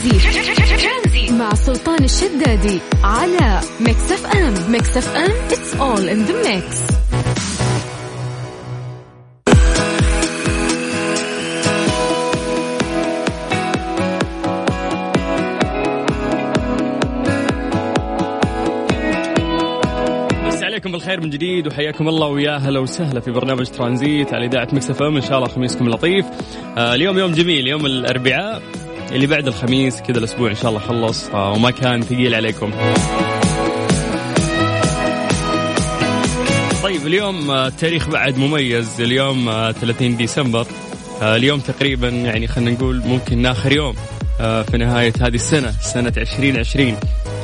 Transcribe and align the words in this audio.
ترانزي. 0.00 1.32
مع 1.38 1.54
سلطان 1.54 2.04
الشدادي 2.04 2.80
على 3.04 3.60
Mix 3.80 4.12
FM، 4.12 4.72
Mix 4.72 4.96
FM 4.96 5.30
all 5.78 5.98
in 5.98 6.28
the 6.28 6.34
mix. 6.46 6.90
مسي 20.46 20.64
عليكم 20.64 20.92
بالخير 20.92 21.20
من 21.20 21.30
جديد 21.30 21.66
وحياكم 21.66 22.08
الله 22.08 22.26
ويا 22.26 22.56
هلا 22.56 22.80
وسهلا 22.80 23.20
في 23.20 23.30
برنامج 23.30 23.66
ترانزيت 23.66 24.34
على 24.34 24.46
إذاعة 24.46 24.68
Mix 24.72 24.90
FM 24.90 25.16
إن 25.16 25.22
شاء 25.22 25.38
الله 25.38 25.48
خميسكم 25.48 25.88
لطيف. 25.88 26.26
آه 26.78 26.94
اليوم 26.94 27.18
يوم 27.18 27.32
جميل 27.32 27.68
يوم 27.68 27.86
الأربعاء. 27.86 28.62
اللي 29.12 29.26
بعد 29.26 29.46
الخميس 29.46 30.00
كذا 30.00 30.18
الأسبوع 30.18 30.50
إن 30.50 30.54
شاء 30.56 30.68
الله 30.68 30.80
خلص 30.80 31.28
آه 31.28 31.52
وما 31.52 31.70
كان 31.70 32.02
ثقيل 32.02 32.34
عليكم. 32.34 32.70
طيب 36.82 37.06
اليوم 37.06 37.50
آه، 37.50 37.68
تاريخ 37.68 38.08
بعد 38.08 38.38
مميز. 38.38 39.00
اليوم 39.00 39.48
آه، 39.48 39.72
30 39.72 40.16
ديسمبر 40.16 40.66
آه، 41.22 41.36
اليوم 41.36 41.60
تقريبا 41.60 42.08
يعني 42.08 42.46
خلينا 42.46 42.70
نقول 42.70 43.02
ممكن 43.06 43.46
آخر 43.46 43.72
يوم 43.72 43.94
آه، 44.40 44.62
في 44.62 44.76
نهاية 44.78 45.12
هذه 45.20 45.34
السنة 45.34 45.70
سنة 45.80 46.12
2020 46.16 46.96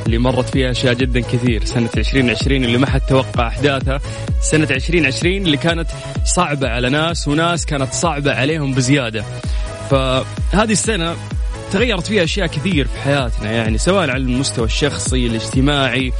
اللي 0.05 0.17
مرت 0.17 0.49
فيها 0.49 0.71
أشياء 0.71 0.93
جدا 0.93 1.19
كثير. 1.19 1.65
سنة 1.65 1.89
2020 1.97 2.63
اللي 2.65 2.77
ما 2.77 2.87
حد 2.87 3.01
توقع 3.01 3.47
أحداثها. 3.47 3.99
سنة 4.41 4.67
2020 4.71 5.35
اللي 5.45 5.57
كانت 5.57 5.87
صعبة 6.25 6.69
على 6.69 6.89
ناس 6.89 7.27
وناس 7.27 7.65
كانت 7.65 7.93
صعبة 7.93 8.33
عليهم 8.33 8.73
بزيادة. 8.73 9.23
فهذه 9.89 10.71
السنة 10.71 11.15
تغيرت 11.71 12.07
فيها 12.07 12.23
أشياء 12.23 12.47
كثير 12.47 12.87
في 12.87 12.99
حياتنا 12.99 13.51
يعني 13.51 13.77
سواء 13.77 14.09
على 14.09 14.23
المستوى 14.23 14.65
الشخصي 14.65 15.27
الاجتماعي 15.27 16.13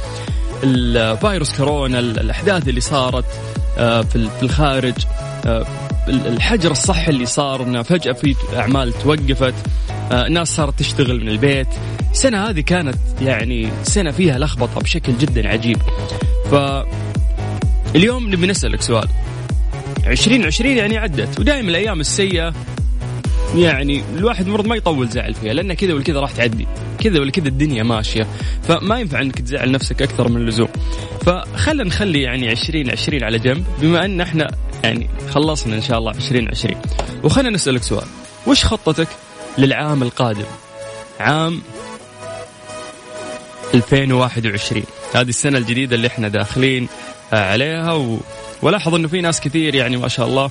الفيروس 0.62 1.56
كورونا 1.56 1.98
الأحداث 1.98 2.68
اللي 2.68 2.80
صارت 2.80 3.24
آه، 3.78 4.02
في 4.02 4.42
الخارج 4.42 4.94
آه، 5.46 5.66
الحجر 6.08 6.70
الصحي 6.70 7.10
اللي 7.10 7.26
صار 7.26 7.62
انه 7.62 7.82
فجأة 7.82 8.12
في 8.12 8.34
أعمال 8.56 8.92
توقفت 8.92 9.54
آه، 10.12 10.28
ناس 10.28 10.56
صارت 10.56 10.78
تشتغل 10.78 11.20
من 11.20 11.28
البيت. 11.28 11.68
السنة 12.12 12.48
هذه 12.48 12.60
كانت 12.60 12.98
يعني 13.20 13.68
سنة 13.82 14.10
فيها 14.10 14.38
لخبطة 14.38 14.80
بشكل 14.80 15.18
جدا 15.18 15.48
عجيب. 15.48 15.78
ف 16.50 16.54
اليوم 17.94 18.30
نبي 18.32 18.46
نسألك 18.46 18.82
سؤال. 18.82 19.08
2020 20.06 20.76
يعني 20.76 20.98
عدت 20.98 21.40
ودائما 21.40 21.68
الأيام 21.70 22.00
السيئة 22.00 22.54
يعني 23.56 24.02
الواحد 24.16 24.46
مرض 24.46 24.66
ما 24.66 24.76
يطول 24.76 25.08
زعل 25.08 25.34
فيها 25.34 25.52
لأن 25.54 25.72
كذا 25.72 25.94
ولا 25.94 26.02
كذا 26.02 26.20
راح 26.20 26.32
تعدي. 26.32 26.66
كذا 26.98 27.20
ولا 27.20 27.30
كذا 27.30 27.48
الدنيا 27.48 27.82
ماشية. 27.82 28.26
فما 28.62 29.00
ينفع 29.00 29.20
أنك 29.20 29.40
تزعل 29.40 29.70
نفسك 29.70 30.02
أكثر 30.02 30.28
من 30.28 30.36
اللزوم. 30.36 30.68
فخلنا 31.26 31.84
نخلي 31.84 32.22
يعني 32.22 32.52
2020 32.52 33.24
على 33.24 33.38
جنب 33.38 33.64
بما 33.80 34.04
أن 34.04 34.20
إحنا 34.20 34.50
يعني 34.84 35.10
خلصنا 35.30 35.76
إن 35.76 35.82
شاء 35.82 35.98
الله 35.98 36.10
2020 36.10 36.76
وخلنا 37.24 37.50
نسألك 37.50 37.82
سؤال. 37.82 38.06
وش 38.46 38.64
خطتك 38.64 39.08
للعام 39.58 40.02
القادم؟ 40.02 40.46
عام 41.20 41.62
2021 43.74 44.82
هذه 45.14 45.28
السنة 45.28 45.58
الجديدة 45.58 45.96
اللي 45.96 46.06
إحنا 46.06 46.28
داخلين 46.28 46.88
عليها 47.32 47.92
و... 47.92 48.18
ولاحظ 48.62 48.94
إنه 48.94 49.08
في 49.08 49.20
ناس 49.20 49.40
كثير 49.40 49.74
يعني 49.74 49.96
ما 49.96 50.08
شاء 50.08 50.26
الله 50.26 50.50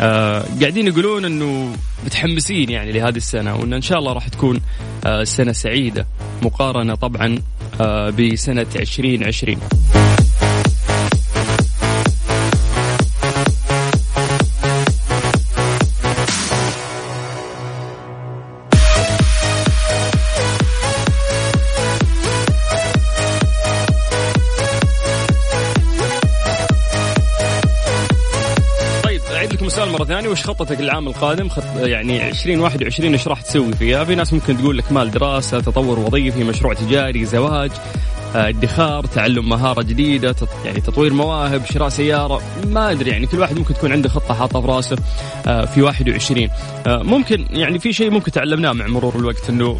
آه 0.00 0.44
قاعدين 0.60 0.86
يقولون 0.86 1.24
إنه 1.24 1.72
متحمسين 2.06 2.70
يعني 2.70 2.92
لهذه 2.92 3.16
السنة 3.16 3.56
وإن 3.56 3.72
إن 3.72 3.82
شاء 3.82 3.98
الله 3.98 4.12
راح 4.12 4.28
تكون 4.28 4.60
آه 5.06 5.24
سنة 5.24 5.52
سعيدة 5.52 6.06
مقارنة 6.42 6.94
طبعا 6.94 7.38
آه 7.80 8.10
بسنة 8.10 8.66
2020 8.76 9.58
مرة 29.98 30.06
ثانية 30.06 30.28
وش 30.28 30.44
خطتك 30.44 30.80
للعام 30.80 31.08
القادم 31.08 31.48
خط 31.48 31.62
يعني 31.76 32.28
2021 32.28 33.12
إيش 33.12 33.28
راح 33.28 33.40
تسوي 33.40 33.72
فيها؟ 33.72 34.04
في 34.04 34.14
ناس 34.14 34.32
ممكن 34.32 34.58
تقول 34.58 34.78
لك 34.78 34.92
مال 34.92 35.10
دراسة، 35.10 35.60
تطور 35.60 35.98
وظيفي، 35.98 36.44
مشروع 36.44 36.74
تجاري، 36.74 37.24
زواج، 37.24 37.70
آه، 38.36 38.48
ادخار، 38.48 39.06
تعلم 39.06 39.48
مهارة 39.48 39.82
جديدة، 39.82 40.32
تط- 40.32 40.48
يعني 40.64 40.80
تطوير 40.80 41.12
مواهب، 41.12 41.64
شراء 41.64 41.88
سيارة، 41.88 42.42
ما 42.66 42.90
أدري 42.90 43.10
يعني 43.10 43.26
كل 43.26 43.38
واحد 43.38 43.58
ممكن 43.58 43.74
تكون 43.74 43.92
عنده 43.92 44.08
خطة 44.08 44.34
حاطها 44.34 44.60
في 44.60 44.66
راسه 44.66 44.96
آه، 45.46 45.64
في 45.64 45.82
21 45.82 46.48
آه، 46.86 47.02
ممكن 47.02 47.46
يعني 47.50 47.78
في 47.78 47.92
شيء 47.92 48.10
ممكن 48.10 48.30
تعلمناه 48.32 48.72
مع 48.72 48.86
مرور 48.86 49.16
الوقت 49.16 49.50
إنه 49.50 49.78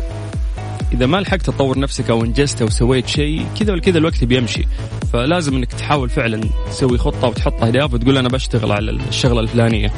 إذا 0.93 1.07
ما 1.07 1.17
لحقت 1.17 1.43
تطور 1.43 1.79
نفسك 1.79 2.11
أو 2.11 2.25
إنجزت 2.25 2.63
أو 2.63 2.71
سويت 2.71 3.09
شيء 3.09 3.47
كذا 3.61 3.73
ولا 3.73 3.81
كذا 3.81 3.99
الوقت 3.99 4.25
بيمشي. 4.25 4.65
فلازم 5.13 5.57
إنك 5.57 5.73
تحاول 5.73 6.09
فعلا 6.09 6.41
تسوي 6.71 6.99
خطة 6.99 7.29
وتحط 7.29 7.63
اهداف 7.63 7.95
وتقول 7.95 8.19
أنا 8.19 8.29
بشتغل 8.29 8.73
على 8.73 8.91
الشغلة 8.91 9.41
الفلانية. 9.41 9.93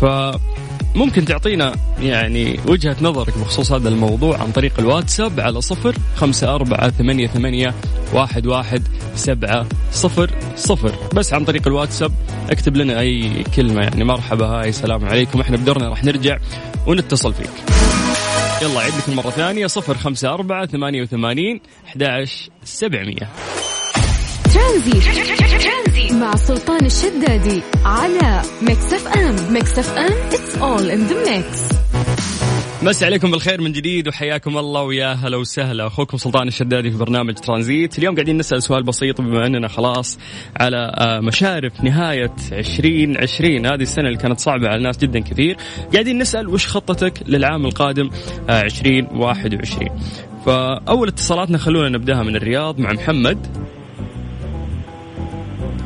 فممكن 0.00 1.24
تعطينا 1.24 1.74
يعني 2.00 2.60
وجهة 2.66 2.96
نظرك 3.02 3.38
بخصوص 3.38 3.72
هذا 3.72 3.88
الموضوع 3.88 4.38
عن 4.38 4.52
طريق 4.52 4.72
الواتساب 4.78 5.40
على 5.40 5.60
صفر 5.60 5.94
خمسة 6.16 6.54
أربعة 6.54 6.90
ثمانية, 6.90 7.26
ثمانية 7.26 7.74
واحد, 8.12 8.46
واحد 8.46 8.82
سبعة 9.14 9.66
صفر 9.92 10.30
صفر. 10.56 10.94
بس 11.14 11.32
عن 11.32 11.44
طريق 11.44 11.66
الواتساب 11.66 12.12
اكتب 12.50 12.76
لنا 12.76 13.00
أي 13.00 13.44
كلمة 13.56 13.82
يعني 13.82 14.04
مرحبا 14.04 14.46
هاي 14.46 14.72
سلام 14.72 15.04
عليكم 15.04 15.40
إحنا 15.40 15.56
بدورنا 15.56 15.88
راح 15.88 16.04
نرجع 16.04 16.38
ونتصل 16.86 17.34
فيك. 17.34 17.79
يلا 18.62 18.80
عيد 18.80 18.94
لكم 18.94 19.16
مرة 19.16 19.30
ثانية 19.30 19.66
صفر 19.66 19.94
خمسة 19.94 20.34
أربعة 20.34 20.66
ثمانية 20.66 21.02
وثمانين 21.02 21.60
أحد 21.86 22.26
سبعمية. 22.64 23.28
ترانزي. 24.54 26.14
مع 26.14 26.36
سلطان 26.36 26.86
الشدادي 26.86 27.62
على 27.84 28.42
Mix 28.62 28.92
FM. 28.92 29.52
Mix 29.52 29.78
FM 29.78 30.30
it's 30.30 30.54
all 30.60 30.90
in 30.90 31.08
the 31.08 31.30
mix. 31.30 31.89
مسي 32.82 33.04
عليكم 33.06 33.30
بالخير 33.30 33.60
من 33.60 33.72
جديد 33.72 34.08
وحياكم 34.08 34.58
الله 34.58 34.82
ويا 34.82 35.12
هلا 35.12 35.36
وسهلا. 35.36 35.86
أخوكم 35.86 36.16
سلطان 36.16 36.48
الشدادي 36.48 36.90
في 36.90 36.98
برنامج 36.98 37.34
ترانزيت. 37.34 37.98
اليوم 37.98 38.14
قاعدين 38.14 38.38
نسأل 38.38 38.62
سؤال 38.62 38.82
بسيط 38.82 39.20
بما 39.20 39.46
أننا 39.46 39.68
خلاص 39.68 40.18
على 40.60 40.92
آه، 40.98 41.20
مشارف 41.20 41.84
نهاية 41.84 42.34
2020 42.52 43.66
هذه 43.66 43.82
السنة 43.82 44.06
اللي 44.06 44.18
كانت 44.18 44.40
صعبة 44.40 44.68
على 44.68 44.76
الناس 44.76 44.98
جدا 44.98 45.20
كثير. 45.20 45.56
قاعدين 45.92 46.18
نسأل 46.18 46.48
وش 46.48 46.66
خطتك 46.66 47.12
للعام 47.26 47.66
القادم 47.66 48.10
آه، 48.50 48.62
2021 48.62 49.88
فأول 50.46 51.08
اتصالاتنا 51.08 51.58
خلونا 51.58 51.88
نبدأها 51.88 52.22
من 52.22 52.36
الرياض 52.36 52.78
مع 52.78 52.92
محمد. 52.92 53.46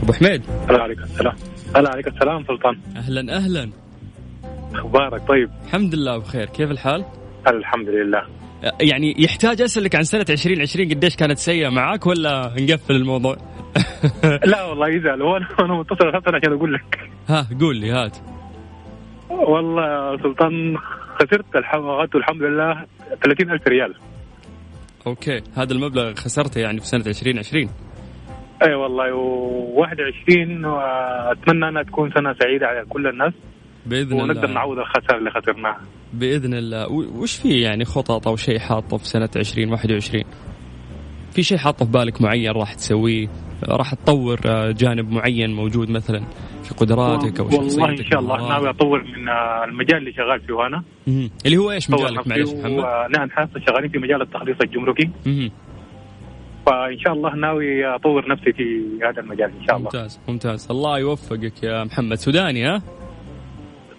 أبو 0.03 0.12
حميد. 0.12 0.43
هلا 0.69 0.82
عليك 0.82 0.99
السلام 0.99 1.34
هلا 1.76 1.91
عليك 1.91 2.06
السلام 2.09 2.44
سلطان. 2.44 2.81
أهلا 2.97 3.37
أهلا. 3.37 3.83
أخبارك؟ 4.76 5.28
طيب. 5.28 5.50
الحمد 5.64 5.94
لله 5.94 6.18
بخير. 6.18 6.46
كيف 6.46 6.70
الحال؟ 6.70 7.04
الحمد 7.46 7.88
لله. 7.88 8.22
يعني 8.80 9.14
يحتاج 9.18 9.62
أسألك 9.62 9.94
عن 9.94 10.02
سنة 10.02 10.26
2020 10.30 10.88
قديش 10.88 11.16
كانت 11.16 11.38
سيئة 11.38 11.68
معك 11.68 12.06
ولا 12.06 12.52
نقفل 12.60 12.94
الموضوع؟ 12.94 13.36
لا 14.52 14.64
والله 14.64 14.88
يزعل. 14.88 15.22
وأنا 15.22 15.46
أنا 15.60 15.74
متصل 15.74 16.08
أساسا 16.08 16.36
عشان 16.36 16.52
أقول 16.52 16.72
لك. 16.74 17.10
ها 17.28 17.48
قول 17.60 17.76
لي 17.76 17.90
هات. 17.90 18.16
والله 19.30 20.16
سلطان 20.22 20.76
خسرت 21.14 21.56
الحلقات 21.56 22.14
والحمد 22.14 22.42
لله 22.42 22.84
30000 23.25 23.69
ريال. 23.69 23.94
أوكي. 25.06 25.43
هذا 25.56 25.72
المبلغ 25.72 26.14
خسرته 26.14 26.60
يعني 26.60 26.81
في 26.81 26.87
سنة 26.87 27.04
2020 27.06 27.69
اي 28.62 28.75
والله 28.75 29.10
و21 29.12 30.64
وأتمنى 30.64 31.69
أنها 31.69 31.82
تكون 31.82 32.10
سنة 32.10 32.34
سعيدة 32.43 32.66
على 32.66 32.84
كل 32.88 33.06
الناس. 33.06 33.32
بإذن 33.86 34.12
ونقدر 34.20 34.44
الله 34.44 34.54
نعوض 34.54 34.78
الخسارة 34.78 35.19
اللي 35.19 35.31
خسرناها. 35.31 35.81
بإذن 36.12 36.54
الله. 36.54 36.88
وش 36.92 37.36
في 37.36 37.60
يعني 37.60 37.84
خطط 37.84 38.28
أو 38.28 38.36
شيء 38.36 38.58
حاطه 38.58 38.96
في 38.96 39.04
سنة 39.08 39.28
2021 39.36 40.25
في 41.32 41.42
شيء 41.42 41.58
حاطه 41.58 41.84
في 41.84 41.90
بالك 41.92 42.22
معين 42.22 42.50
راح 42.52 42.75
تسويه؟ 42.75 43.28
راح 43.69 43.94
تطور 43.94 44.40
آه، 44.46 44.70
جانب 44.70 45.10
معين 45.10 45.54
موجود 45.54 45.90
مثلا 45.90 46.25
في 46.62 46.75
قدراتك 46.75 47.40
أو 47.40 47.46
والله 47.46 47.60
شخصيتك؟ 47.69 48.04
ان 48.04 48.10
شاء 48.10 48.20
الله؟ 48.20 48.48
ناوي 48.48 48.70
أطور 48.70 49.02
من 49.04 49.28
آه، 49.28 49.64
المجال 49.64 49.98
اللي 49.98 50.12
شغال 50.12 50.40
فيه 50.40 50.66
أنا. 50.66 50.82
مهم. 51.06 51.30
اللي 51.46 51.56
هو 51.56 51.70
إيش 51.70 51.90
مجالك؟ 51.90 52.26
معلش 52.26 52.52
محمد؟ 52.52 52.72
و- 52.78 53.08
نعم 53.19 53.28
إحنا 53.30 53.48
شغالين 53.69 53.90
في 53.90 53.98
مجال 53.98 54.22
التخليص 54.22 54.56
الجمركي. 54.62 55.10
مهم. 55.26 55.50
فإن 56.66 56.98
شاء 56.98 57.12
الله 57.12 57.34
ناوي 57.37 57.87
أطور 57.94 58.28
نفسي 58.28 58.52
في 58.52 58.64
هذا 59.08 59.20
المجال 59.20 59.50
إن 59.60 59.66
شاء 59.66 59.76
الله. 59.76 59.84
ممتاز 59.94 60.20
ممتاز. 60.28 60.69
الله 60.70 60.98
يوفقك 60.98 61.62
يا 61.62 61.84
محمد. 61.84 62.14
سوداني 62.16 62.66
ها؟ 62.66 62.82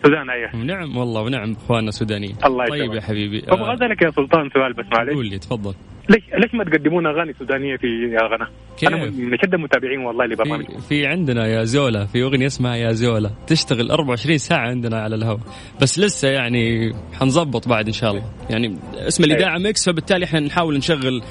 السودان 0.05 0.29
أيوه. 0.29 0.55
ونعم 0.55 0.97
والله 0.97 1.21
ونعم 1.21 1.55
إخواننا 1.65 1.89
السودانيين. 1.89 2.35
الله 2.45 2.65
طيب 2.65 2.81
يسلمك. 2.81 2.95
يا 2.95 3.01
حبيبي 3.01 3.43
آه، 3.51 3.73
اسالك 3.73 4.01
يا 4.01 4.11
سلطان 4.11 4.49
سؤال 4.53 4.73
بس 4.73 4.85
معلش. 4.93 5.13
قول 5.13 5.25
لي 5.29 5.39
تفضل. 5.39 5.73
ليش 6.09 6.23
ليش 6.33 6.53
ما 6.53 6.63
تقدمون 6.63 7.07
أغاني 7.07 7.33
سودانية 7.39 7.77
في 7.77 7.87
غنى؟ 8.17 8.47
أنا 8.87 9.05
من 9.05 9.33
اشد 9.33 9.53
المتابعين 9.53 9.99
والله 9.99 10.25
لبرنامج 10.25 10.65
في, 10.65 10.87
في 10.89 11.05
عندنا 11.07 11.47
يا 11.47 11.63
زولا 11.63 12.05
في 12.05 12.23
أغنية 12.23 12.45
اسمها 12.45 12.75
يا 12.75 12.91
زولا 12.91 13.29
تشتغل 13.47 13.91
24 13.91 14.37
ساعة 14.37 14.67
عندنا 14.67 15.01
على 15.01 15.15
الهواء. 15.15 15.39
بس 15.81 15.99
لسه 15.99 16.27
يعني 16.27 16.93
حنظبط 17.13 17.67
بعد 17.67 17.87
إن 17.87 17.93
شاء 17.93 18.11
الله. 18.11 18.23
يعني 18.49 18.77
اسم 18.95 19.23
الاذاعه 19.23 19.57
ميكس 19.57 19.89
فبالتالي 19.89 20.25
إحنا 20.25 20.39
نحاول 20.39 20.77
نشغل 20.77 21.21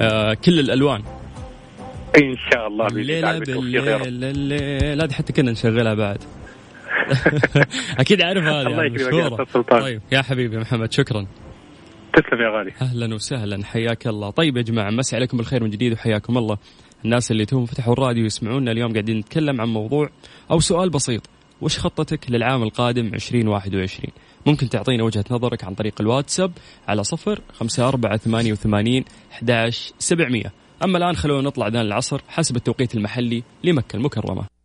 آه 0.00 0.34
كل 0.34 0.58
الألوان. 0.60 1.02
إن 2.22 2.36
شاء 2.52 2.66
الله. 2.66 2.84
رب. 2.84 2.94
بالليل 2.94 3.24
الليل. 3.24 5.02
هذه 5.02 5.12
حتى 5.12 5.32
كنا 5.32 5.50
نشغلها 5.50 5.94
بعد. 5.94 6.18
أكيد 8.00 8.22
عارف 8.22 8.44
هذه 8.44 8.66
الله 8.66 8.82
يعني 8.82 8.94
يكرمك 8.94 9.48
سلطان. 9.48 9.80
طيب 9.80 10.02
يا 10.12 10.22
حبيبي 10.22 10.58
محمد 10.58 10.92
شكرا. 10.92 11.26
تسلم 12.14 12.40
يا 12.40 12.58
غالي. 12.58 12.72
أهلا 12.82 13.14
وسهلا 13.14 13.64
حياك 13.64 14.06
الله. 14.06 14.30
طيب 14.30 14.56
يا 14.56 14.62
جماعة 14.62 14.90
مسي 14.90 15.16
عليكم 15.16 15.36
بالخير 15.36 15.62
من 15.64 15.70
جديد 15.70 15.92
وحياكم 15.92 16.38
الله. 16.38 16.58
الناس 17.04 17.30
اللي 17.30 17.44
توهم 17.44 17.66
فتحوا 17.66 17.92
الراديو 17.92 18.24
يسمعونا 18.24 18.72
اليوم 18.72 18.92
قاعدين 18.92 19.18
نتكلم 19.18 19.60
عن 19.60 19.68
موضوع 19.68 20.10
أو 20.50 20.60
سؤال 20.60 20.90
بسيط. 20.90 21.30
وش 21.60 21.78
خطتك 21.78 22.30
للعام 22.30 22.62
القادم 22.62 23.14
2021 23.14 24.12
ممكن 24.46 24.68
تعطينا 24.68 25.04
وجهة 25.04 25.24
نظرك 25.30 25.64
عن 25.64 25.74
طريق 25.74 25.94
الواتساب 26.00 26.52
على 26.88 27.04
صفر 27.04 27.40
خمسة 27.52 27.88
أربعة 27.88 28.16
ثمانية 28.16 28.52
وثمانين 28.52 29.04
أما 30.84 30.98
الآن 30.98 31.16
خلونا 31.16 31.48
نطلع 31.48 31.68
أذان 31.68 31.86
العصر 31.86 32.20
حسب 32.28 32.56
التوقيت 32.56 32.94
المحلي 32.94 33.42
لمكة 33.64 33.96
المكرمة. 33.96 34.59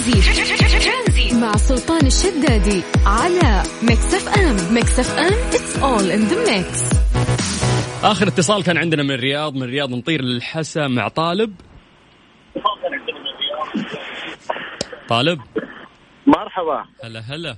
ترانزي 0.00 1.40
مع 1.40 1.56
سلطان 1.56 2.06
الشدادي 2.06 2.82
على 3.06 3.62
Mix 3.82 4.14
FM، 4.14 4.74
Mix 4.74 4.98
FM 5.00 5.32
it's 5.50 5.76
all 5.82 6.10
in 6.16 6.32
the 6.32 6.50
mix. 6.50 6.96
آخر 8.04 8.28
اتصال 8.28 8.62
كان 8.62 8.78
عندنا 8.78 9.02
من 9.02 9.10
الرياض 9.10 9.54
من 9.54 9.62
الرياض 9.62 9.90
نطير 9.90 10.22
للحسا 10.22 10.86
مع 10.86 11.08
طالب. 11.08 11.54
طالب. 15.08 15.40
مرحبا. 16.26 16.84
هلا 17.04 17.20
هلا. 17.20 17.56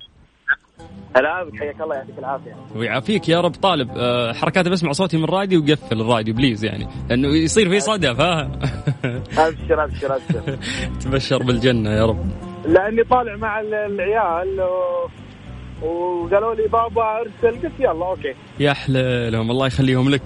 هلا 1.16 1.44
بك 1.44 1.58
حياك 1.58 1.80
الله 1.80 1.94
يعطيك 1.96 2.18
العافية. 2.18 2.56
ويعافيك 2.76 3.28
يا 3.28 3.40
رب 3.40 3.50
طالب. 3.54 3.90
أه 3.96 4.32
حركات 4.32 4.68
بسمع 4.68 4.92
صوتي 4.92 5.16
من 5.16 5.24
الراديو 5.24 5.60
وقفل 5.60 6.00
الراديو 6.00 6.34
please 6.34 6.64
يعني 6.64 6.88
لأنه 7.10 7.28
يصير 7.28 7.68
في 7.70 7.80
صدى 7.80 8.14
فاهم 8.14 8.52
أبشر 9.38 9.84
أبشر 9.84 10.16
أبشر. 10.16 10.58
تبشر 11.04 11.42
بالجنة 11.42 11.90
يا 11.90 12.06
رب. 12.06 12.26
لأني 12.66 13.04
طالع 13.04 13.36
مع 13.36 13.60
ال- 13.60 13.74
العيال 13.74 14.60
و... 14.60 15.86
وقالوا 15.86 16.54
لي 16.54 16.68
بابا 16.68 17.02
أرسل 17.20 17.60
قلت 17.62 17.72
يلا 17.80 18.06
okay. 18.06 18.34
يا 18.60 18.72
حليلهم 18.72 19.50
الله 19.50 19.66
يخليهم 19.66 20.10
لك. 20.10 20.22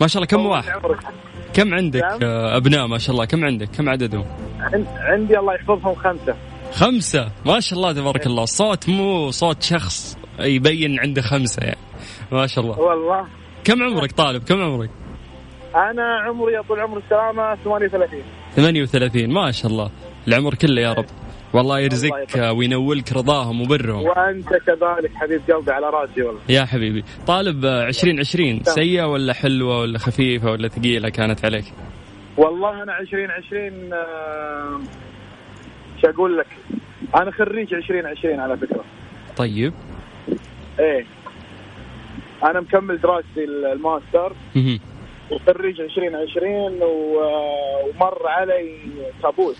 ما 0.00 0.06
شاء 0.06 0.22
الله 0.22 0.26
كم 0.26 0.46
واحد؟ 0.46 0.68
عمرك. 0.84 0.98
كم 1.54 1.74
عندك 1.74 2.00
نعم. 2.02 2.18
آه، 2.22 2.56
أبناء 2.56 2.86
ما 2.86 2.98
شاء 2.98 3.14
الله 3.14 3.24
كم 3.24 3.44
عندك؟ 3.44 3.68
كم 3.68 3.88
عددهم؟ 3.88 4.24
عن- 4.60 4.86
عندي 4.98 5.38
الله 5.38 5.54
يحفظهم 5.54 5.94
خمسة. 5.94 6.34
خمسة. 6.72 7.32
ما 7.46 7.60
شاء 7.60 7.78
الله 7.78 7.92
تبارك 7.92 8.26
الله. 8.26 8.42
الصوت 8.42 8.88
مو 8.88 9.30
صوت 9.30 9.62
شخص 9.62 10.18
يبين 10.40 11.00
عنده 11.00 11.22
خمسة 11.22 11.62
يعني. 11.62 11.78
ما 12.32 12.46
شاء 12.46 12.64
الله. 12.64 12.78
والله. 12.80 13.26
كم 13.64 13.82
عمرك 13.82 14.12
طالب؟ 14.12 14.44
كم 14.44 14.62
عمرك؟ 14.62 14.90
أنا 15.74 16.20
عمري 16.20 16.52
يا 16.52 16.62
طول 16.62 16.80
عمر 16.80 16.98
السلامة 16.98 17.54
38 17.64 18.22
38 18.56 19.30
ما 19.32 19.50
شاء 19.50 19.70
الله. 19.70 19.90
العمر 20.28 20.54
كله 20.54 20.82
يا 20.82 20.92
رب. 20.92 21.04
والله 21.52 21.80
يرزقك 21.80 22.36
وينولك 22.56 23.12
رضاهم 23.12 23.62
وبرهم. 23.62 24.02
وأنت 24.02 24.48
كذلك 24.48 25.10
حبيب 25.14 25.40
قلبي 25.50 25.72
على 25.72 25.86
رأسي 25.86 26.22
والله. 26.22 26.40
يا 26.48 26.64
حبيبي. 26.64 27.04
طالب 27.26 27.64
آه، 27.64 27.88
2020 27.88 28.62
سيئة 28.64 29.04
ولا 29.04 29.32
حلوة 29.32 29.80
ولا 29.80 29.98
خفيفة 29.98 30.50
ولا 30.50 30.68
ثقيلة 30.68 31.08
كانت 31.08 31.44
عليك؟ 31.44 31.64
والله 32.36 32.82
أنا 32.82 33.00
2020 33.00 33.92
آه، 33.92 34.80
شو 34.84 35.05
أقول 36.06 36.38
لك 36.38 36.46
أنا 37.16 37.30
خريج 37.30 37.74
2020 37.74 38.40
على 38.40 38.56
فكرة. 38.56 38.84
طيب. 39.36 39.72
إيه. 40.78 41.06
أنا 42.44 42.60
مكمل 42.60 43.00
دراستي 43.00 43.44
الماستر. 43.44 44.32
وخريج 45.30 45.80
2020 45.80 46.82
و... 46.82 47.18
ومر 47.84 48.28
علي 48.28 48.78
كابوس 49.22 49.56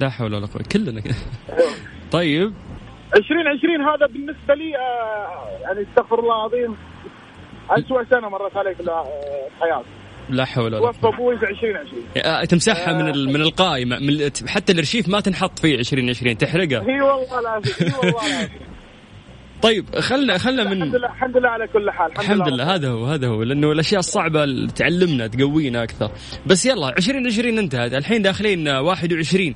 لا 0.00 0.10
حول 0.10 0.34
ولا 0.34 0.46
قوة 0.46 0.62
كلنا. 0.72 1.00
كده. 1.00 1.14
طيب. 2.12 2.52
2020 3.16 3.80
هذا 3.82 4.06
بالنسبة 4.06 4.54
لي 4.54 4.76
آه، 4.76 5.58
يعني 5.62 5.82
استغفر 5.82 6.18
الله 6.18 6.34
العظيم 6.34 6.76
أسوأ 7.70 8.04
سنة 8.04 8.28
مرت 8.28 8.56
علي 8.56 8.74
في 8.74 8.90
آه، 8.90 9.06
الحياة. 9.56 9.82
لا 10.32 10.44
حول 10.44 10.74
ولا 10.74 10.92
أبوي 11.04 11.38
في 11.38 11.46
2020 11.50 12.02
آه، 12.16 12.44
تمسحها 12.44 12.92
من 13.02 13.08
ال- 13.08 13.28
من 13.28 13.40
القائمة 13.40 13.98
من 13.98 14.30
حتى 14.48 14.72
الارشيف 14.72 15.08
ما 15.08 15.20
تنحط 15.20 15.58
فيه 15.58 15.74
2020 15.74 16.38
تحرقها 16.38 16.80
اي 16.88 17.00
والله 17.00 17.40
العظيم 17.40 17.72
اي 17.80 17.86
والله 17.98 18.26
العظيم. 18.26 18.48
طيب 19.62 19.98
خلنا 19.98 20.38
خلنا 20.38 20.62
الحمد 20.62 20.88
لله 20.92 21.08
الحمد 21.08 21.36
لله 21.36 21.48
على 21.48 21.66
كل 21.66 21.90
حال 21.90 22.12
الحمد 22.18 22.48
لله 22.48 22.74
هذا 22.74 22.88
هو 22.88 23.04
هذا 23.04 23.28
هو 23.28 23.42
لأنه 23.42 23.72
الأشياء 23.72 23.98
الصعبة 23.98 24.66
تعلمنا 24.76 25.26
تقوينا 25.26 25.82
أكثر. 25.82 26.10
بس 26.46 26.66
يلا 26.66 26.88
2020 26.88 27.58
انتهت. 27.58 27.94
الحين 27.94 28.22
داخلين 28.22 28.68
21 28.68 29.54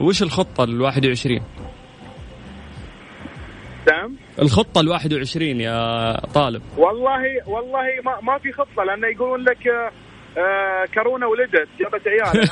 وش 0.00 0.22
الخطة 0.22 0.64
ال 0.64 0.80
21 0.80 1.40
نعم. 3.90 4.16
الخطة 4.42 4.80
ال 4.80 4.88
21 4.88 5.60
يا 5.60 6.12
طالب. 6.26 6.62
والله 6.76 7.22
والله 7.46 7.82
ما 8.04 8.20
ما 8.32 8.38
في 8.38 8.52
خطة 8.52 8.84
لأنه 8.84 9.06
يقولون 9.06 9.40
لك 9.44 9.92
آه، 10.38 10.84
كورونا 10.94 11.26
ولدت 11.26 11.68
جابت 11.80 12.08
عيال. 12.08 12.48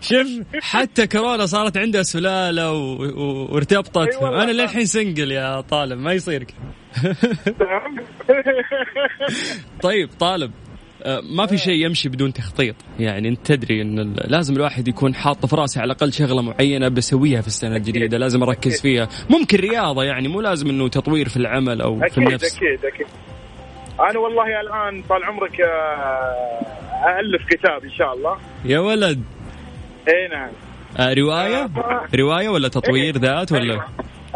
شوف 0.08 0.62
حتى 0.62 1.06
كورونا 1.06 1.46
صارت 1.46 1.76
عندها 1.76 2.02
سلالة 2.02 2.72
و... 2.72 3.02
و... 3.02 3.54
وارتبطت. 3.54 3.96
أي 3.96 4.24
والله. 4.24 4.42
أنا 4.42 4.50
للحين 4.50 4.84
سنجل 4.84 5.32
يا 5.32 5.60
طالب 5.60 5.98
ما 5.98 6.12
يصير. 6.12 6.46
نعم. 7.60 7.96
طيب 9.82 10.08
طالب 10.20 10.50
آه، 11.02 11.20
ما 11.20 11.46
في 11.46 11.58
شيء 11.58 11.86
يمشي 11.86 12.08
بدون 12.08 12.32
تخطيط. 12.32 12.74
يعني 12.98 13.28
أنت 13.28 13.46
تدري 13.46 13.82
إن 13.82 14.14
لازم 14.24 14.56
الواحد 14.56 14.88
يكون 14.88 15.14
حاط 15.14 15.46
في 15.46 15.56
راسه 15.56 15.80
على 15.80 15.92
الأقل 15.92 16.12
شغلة 16.12 16.42
معينة 16.42 16.88
بسويها 16.88 17.40
في 17.40 17.46
السنة 17.46 17.76
الجديدة 17.76 18.18
لازم 18.18 18.42
أركز 18.42 18.80
فيها. 18.80 19.08
ممكن 19.30 19.58
رياضة 19.58 20.04
يعني 20.04 20.28
مو 20.28 20.40
لازم 20.40 20.68
إنه 20.68 20.88
تطوير 20.88 21.28
في 21.28 21.36
العمل 21.36 21.80
أو 21.80 22.00
في 22.08 22.18
النفس. 22.18 22.56
أكيد 22.56 22.84
أكيد. 22.84 23.06
أنا 24.00 24.18
والله 24.18 24.60
الآن 24.60 25.02
طال 25.02 25.24
عمرك 25.24 25.60
آه، 25.60 27.20
الف 27.20 27.46
كتاب 27.50 27.84
إن 27.84 27.90
شاء 27.90 28.14
الله 28.14 28.36
يا 28.64 28.78
ولد 28.78 29.22
إي 30.08 30.28
نعم 30.32 30.50
آه 30.98 31.14
رواية 31.14 31.62
آه. 31.64 32.06
رواية 32.14 32.48
ولا 32.48 32.68
تطوير 32.68 33.14
إيه. 33.16 33.20
ذات 33.22 33.52
ولا 33.52 33.62
أيوه 33.72 33.84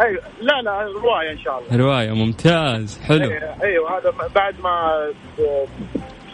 أيوة. 0.00 0.22
لا 0.40 0.62
لا 0.62 0.82
رواية 0.82 1.32
إن 1.32 1.38
شاء 1.38 1.58
الله 1.58 1.76
رواية 1.86 2.10
ممتاز 2.12 3.00
حلو. 3.02 3.30
أيوه 3.62 3.98
هذا 3.98 4.12
بعد 4.34 4.54
ما 4.60 5.06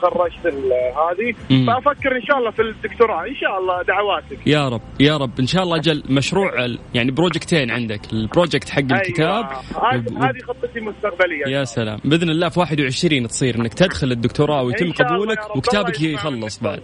تخرجت 0.02 0.46
هذه. 0.46 1.34
فأفكر 1.66 2.16
إن 2.16 2.22
شاء 2.22 2.38
الله 2.38 2.50
في 2.50 2.62
الدكتوراه. 2.62 3.26
إن 3.26 3.34
شاء 3.36 3.58
الله 3.58 3.82
دعواتك. 3.82 4.46
يا 4.46 4.68
رب 4.68 4.80
يا 5.00 5.16
رب. 5.16 5.30
إن 5.40 5.46
شاء 5.46 5.62
الله 5.62 5.76
أجل 5.76 6.02
مشروع 6.10 6.52
يعني 6.94 7.10
project 7.10 7.57
ين 7.57 7.70
عندك. 7.70 8.00
ال 8.12 8.19
project 8.19 8.68
حق 8.70 8.78
الكتاب. 8.92 9.44
أيوة. 9.44 9.94
هذه 9.94 10.12
و- 10.12 10.22
هذه 10.22 10.38
خطتي 10.48 10.78
المستقبلية. 10.78 11.46
يا 11.46 11.64
سلام. 11.64 11.98
بإذن 12.04 12.30
الله 12.30 12.48
في 12.48 12.60
21 12.60 13.26
تصير 13.28 13.56
إنك 13.56 13.74
تدخل 13.74 14.12
الدكتوراه 14.12 14.62
ويتم 14.62 14.92
قبولك. 14.92 15.56
وكتابك 15.56 16.00
يخلص. 16.00 16.58
بعد. 16.62 16.82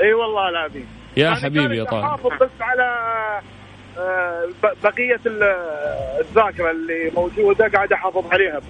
إي 0.00 0.12
والله 0.14 0.48
العظيم. 0.48 0.86
يا 1.16 1.30
حبيبي 1.34 1.76
يا 1.76 1.84
طارق. 1.84 2.04
احافظ 2.04 2.30
بس 2.40 2.50
على 2.60 2.98
آه، 3.98 4.48
بقية 4.84 5.20
ال- 5.26 5.56
الذاكرة 6.20 6.70
اللي 6.70 7.10
موجودة 7.16 7.68
قاعد 7.68 7.92
أحافظ 7.92 8.24
عليها. 8.32 8.60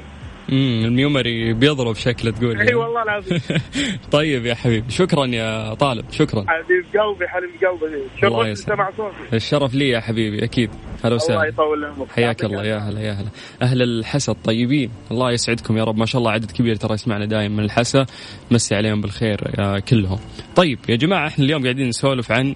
امم 0.52 0.84
الميومري 0.84 1.52
بيضرب 1.52 1.94
شكله 1.94 2.30
تقول. 2.30 2.60
إي 2.60 2.74
والله 2.74 3.02
العظيم. 3.02 3.40
طيب 4.12 4.46
يا 4.46 4.54
حبيبي 4.54 4.90
شكرا 4.90 5.26
يا 5.26 5.74
طالب 5.74 6.04
شكرا. 6.10 6.44
حبيب 6.48 6.84
قلبي 7.00 7.28
حبيب 7.28 7.50
قلبي. 7.82 8.26
الله 8.26 8.48
يسلمك. 8.48 8.76
سمع 8.76 8.90
صوتي. 8.96 9.36
الشرف 9.36 9.74
لي 9.74 9.88
يا 9.88 10.00
حبيبي 10.00 10.44
أكيد. 10.44 10.70
هلا 10.70 11.04
الله 11.04 11.16
وسهلا 11.16 11.44
يطول 11.44 11.84
عمرك 11.84 12.10
حياك 12.10 12.44
الله 12.44 12.64
يا 12.64 12.78
هلا 12.78 13.00
يا 13.00 13.12
هلا. 13.12 13.28
أهل 13.62 13.82
الحسا 13.82 14.32
الطيبين 14.32 14.90
الله 15.10 15.32
يسعدكم 15.32 15.76
يا 15.78 15.84
رب. 15.84 15.98
ما 15.98 16.06
شاء 16.06 16.18
الله 16.18 16.30
عدد 16.30 16.50
كبير 16.50 16.76
ترى 16.76 16.94
يسمعنا 16.94 17.24
دايم 17.26 17.56
من 17.56 17.64
الحسا 17.64 18.06
مسي 18.50 18.74
عليهم 18.74 19.00
بالخير 19.00 19.40
يا 19.58 19.78
كلهم. 19.78 20.18
طيب 20.56 20.78
يا 20.88 20.96
جماعة 20.96 21.26
إحنا 21.26 21.44
اليوم 21.44 21.62
قاعدين 21.62 21.88
نسولف 21.88 22.32
عن 22.32 22.54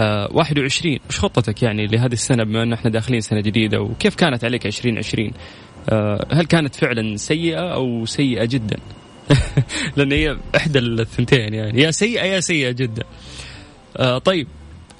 آه 0.00 0.28
21 0.32 0.98
وش 1.08 1.18
خطتك 1.18 1.62
يعني 1.62 1.86
لهذه 1.86 2.12
السنة 2.12 2.44
بما 2.44 2.62
إن 2.62 2.72
إحنا 2.72 2.90
داخلين 2.90 3.20
سنة 3.20 3.40
جديدة 3.40 3.80
وكيف 3.80 4.14
كانت 4.14 4.44
عليك 4.44 4.66
2020 4.66 5.26
آه 5.26 5.32
هل 6.32 6.46
كانت 6.48 6.74
فعلا 6.74 7.16
سيئة 7.16 7.74
أو 7.74 8.06
سيئة 8.06 8.44
جدا؟ 8.44 8.76
لأن 9.96 10.12
هي 10.12 10.36
إحدى 10.56 10.78
الثنتين 10.78 11.54
يعني. 11.54 11.82
يا 11.82 11.90
سيئة 11.90 12.24
يا 12.24 12.40
سيئة 12.40 12.70
جدا. 12.70 13.04
آه 13.96 14.18
طيب. 14.18 14.46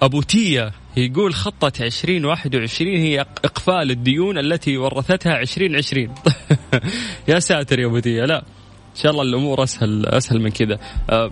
أبو 0.02 0.22
تيا 0.22 0.72
يقول 0.96 1.34
خطة 1.34 1.72
2021 1.80 2.96
هي 2.96 3.20
إقفال 3.20 3.90
الديون 3.90 4.38
التي 4.38 4.76
ورثتها 4.76 5.40
2020 5.40 6.14
يا 7.28 7.38
ساتر 7.38 7.78
يا 7.78 7.86
أبو 7.86 7.98
تيا 7.98 8.26
لا 8.26 8.38
إن 8.38 9.02
شاء 9.02 9.12
الله 9.12 9.22
الأمور 9.22 9.62
أسهل 9.62 10.06
أسهل 10.06 10.40
من 10.40 10.50
كذا. 10.50 10.78
أه 11.10 11.30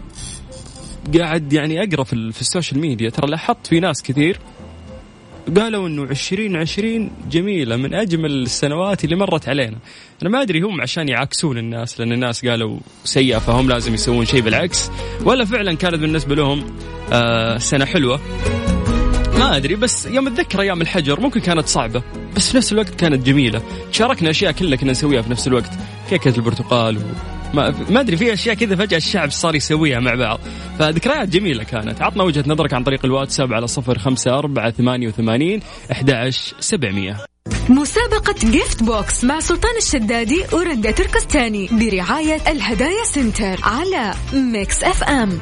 قاعد 1.18 1.52
يعني 1.52 1.86
في, 2.04 2.32
في 2.32 2.40
ال 2.40 2.46
social 2.46 2.80
media. 2.80 3.10
ترى 3.10 3.30
لاحظت 3.30 3.66
في 3.66 3.80
ناس 3.80 4.02
كثير 4.02 4.38
قالوا 5.54 5.88
إنه 5.88 6.02
2020 6.02 7.10
جميلة 7.30 7.76
من 7.76 7.94
أجمل 7.94 8.30
السنوات 8.30 9.04
اللي 9.04 9.16
مرت 9.16 9.48
علينا. 9.48 9.78
أنا 10.22 10.30
ما 10.30 10.42
أدري 10.42 10.60
هم 10.60 10.80
عشان 10.80 11.08
يعكسون 11.08 11.58
الناس 11.58 12.00
لأن 12.00 12.12
الناس 12.12 12.46
قالوا 12.46 12.78
سيئة 13.04 13.38
فهم 13.38 13.68
لازم 13.68 13.94
يسوون 13.94 14.26
شيء 14.26 14.40
بالعكس. 14.40 14.90
ولا 15.24 15.44
فعلا 15.44 15.74
كانت 15.74 15.94
بالنسبة 15.94 16.34
لهم 16.34 16.64
آه 17.12 17.58
سنة 17.58 17.84
حلوة. 17.84 18.20
ما 19.38 19.56
أدري 19.56 19.74
بس 19.74 20.06
يوم 20.06 20.26
اتذكر 20.26 20.60
أيام 20.60 20.80
الحجر 20.80 21.20
ممكن 21.20 21.40
كانت 21.40 21.66
صعبة 21.66 22.02
بس 22.36 22.50
في 22.50 22.56
نفس 22.56 22.72
الوقت 22.72 22.94
كانت 22.94 23.26
جميلة. 23.26 23.62
شاركنا 23.92 24.30
أشياء 24.30 24.52
كلها 24.52 24.76
كنا 24.76 24.90
نسويها 24.92 25.22
في 25.22 25.30
نفس 25.30 25.46
الوقت 25.46 25.70
كيكة 26.10 26.36
البرتقال 26.36 26.96
و... 26.96 27.00
ما 27.54 28.00
أدري 28.00 28.16
في 28.16 28.32
أشياء 28.32 28.54
كذا 28.54 28.76
فجأة 28.76 28.96
الشعب 28.96 29.30
صار 29.30 29.54
يسويها 29.54 30.00
مع 30.00 30.14
بعض. 30.14 30.40
فذكريات 30.78 31.28
جميلة 31.28 31.64
كانت. 31.64 32.02
عطنا 32.02 32.22
وجهة 32.22 32.44
نظرك 32.46 32.74
عن 32.74 32.84
طريق 32.84 33.04
الواتساب 33.04 33.52
على 33.52 33.66
صفر 33.66 33.98
خمسة 33.98 34.38
أربعة 34.38 34.70
ثمانية 34.70 35.08
وثمانين 35.08 35.60
أحد 35.92 36.30
سبعمية. 36.60 37.16
مسابقة 37.68 38.34
Gift 38.50 38.82
Box 38.82 39.24
مع 39.24 39.40
سلطان 39.40 39.76
الشدادي 39.76 40.44
ورندا 40.52 40.90
تركستاني 40.90 41.68
برعاية 41.72 42.40
الهدايا 42.48 43.04
Center 43.04 43.60
على 43.62 44.14
Mix 44.32 44.84
FM 44.84 45.38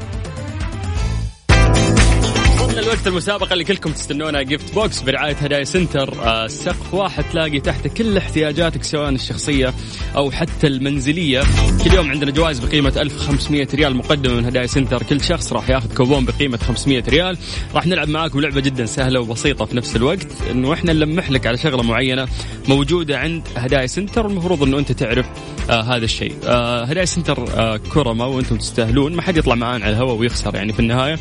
وصلنا 2.74 2.86
الوقت 2.92 3.06
المسابقة 3.06 3.52
اللي 3.52 3.64
كلكم 3.64 3.92
تستنونها. 3.92 4.42
Gift 4.42 4.74
Box 4.74 5.02
برعاية 5.02 5.34
هدايا 5.34 5.64
Center. 5.64 6.14
آه، 6.22 6.46
سقف 6.46 6.94
واحد 6.94 7.24
تلاقي 7.32 7.60
تحت 7.60 7.88
كل 7.88 8.16
احتياجاتك 8.16 8.82
سواء 8.82 9.08
الشخصية 9.08 9.74
أو 10.16 10.30
حتى 10.30 10.66
المنزلية. 10.66 11.42
كل 11.84 11.94
يوم 11.94 12.10
عندنا 12.10 12.30
جوائز 12.30 12.58
بقيمة 12.58 12.92
1500 12.96 13.68
ريال 13.74 13.96
مقدمة 13.96 14.34
من 14.34 14.44
هدايا 14.44 14.66
Center. 14.66 15.02
كل 15.02 15.20
شخص 15.20 15.52
راح 15.52 15.70
ياخذ 15.70 15.94
كوبون 15.94 16.24
بقيمة 16.24 16.56
500 16.56 17.02
ريال. 17.08 17.38
راح 17.74 17.86
نلعب 17.86 18.08
معاكم 18.08 18.40
لعبة 18.40 18.60
جدا 18.60 18.86
سهلة 18.86 19.20
وبسيطة 19.20 19.64
في 19.64 19.76
نفس 19.76 19.96
الوقت. 19.96 20.26
إنه 20.50 20.72
إحنا 20.72 20.92
نلمح 20.92 21.30
لك 21.30 21.46
على 21.46 21.58
شغلة 21.58 21.82
معينة 21.82 22.28
موجودة 22.68 23.18
عند 23.18 23.42
هدايا 23.56 23.86
Center. 23.86 24.26
المفروض 24.26 24.62
إنه 24.62 24.78
أنت 24.78 24.92
تعرف 24.92 25.26
آه 25.70 25.82
هذا 25.82 26.04
الشيء. 26.04 26.34
آه 26.46 26.84
هدايا 26.84 27.04
Center 27.04 27.44
آه 27.56 27.76
كرماء 27.76 28.26
وأنتم 28.26 28.56
تستاهلون. 28.56 29.14
ما 29.16 29.22
حد 29.22 29.36
يطلع 29.36 29.54
معانا 29.54 29.84
على 29.84 29.92
الهواء 29.94 30.14
ويخسر 30.14 30.54
يعني 30.54 30.72
في 30.72 30.80
النهاية. 30.80 31.18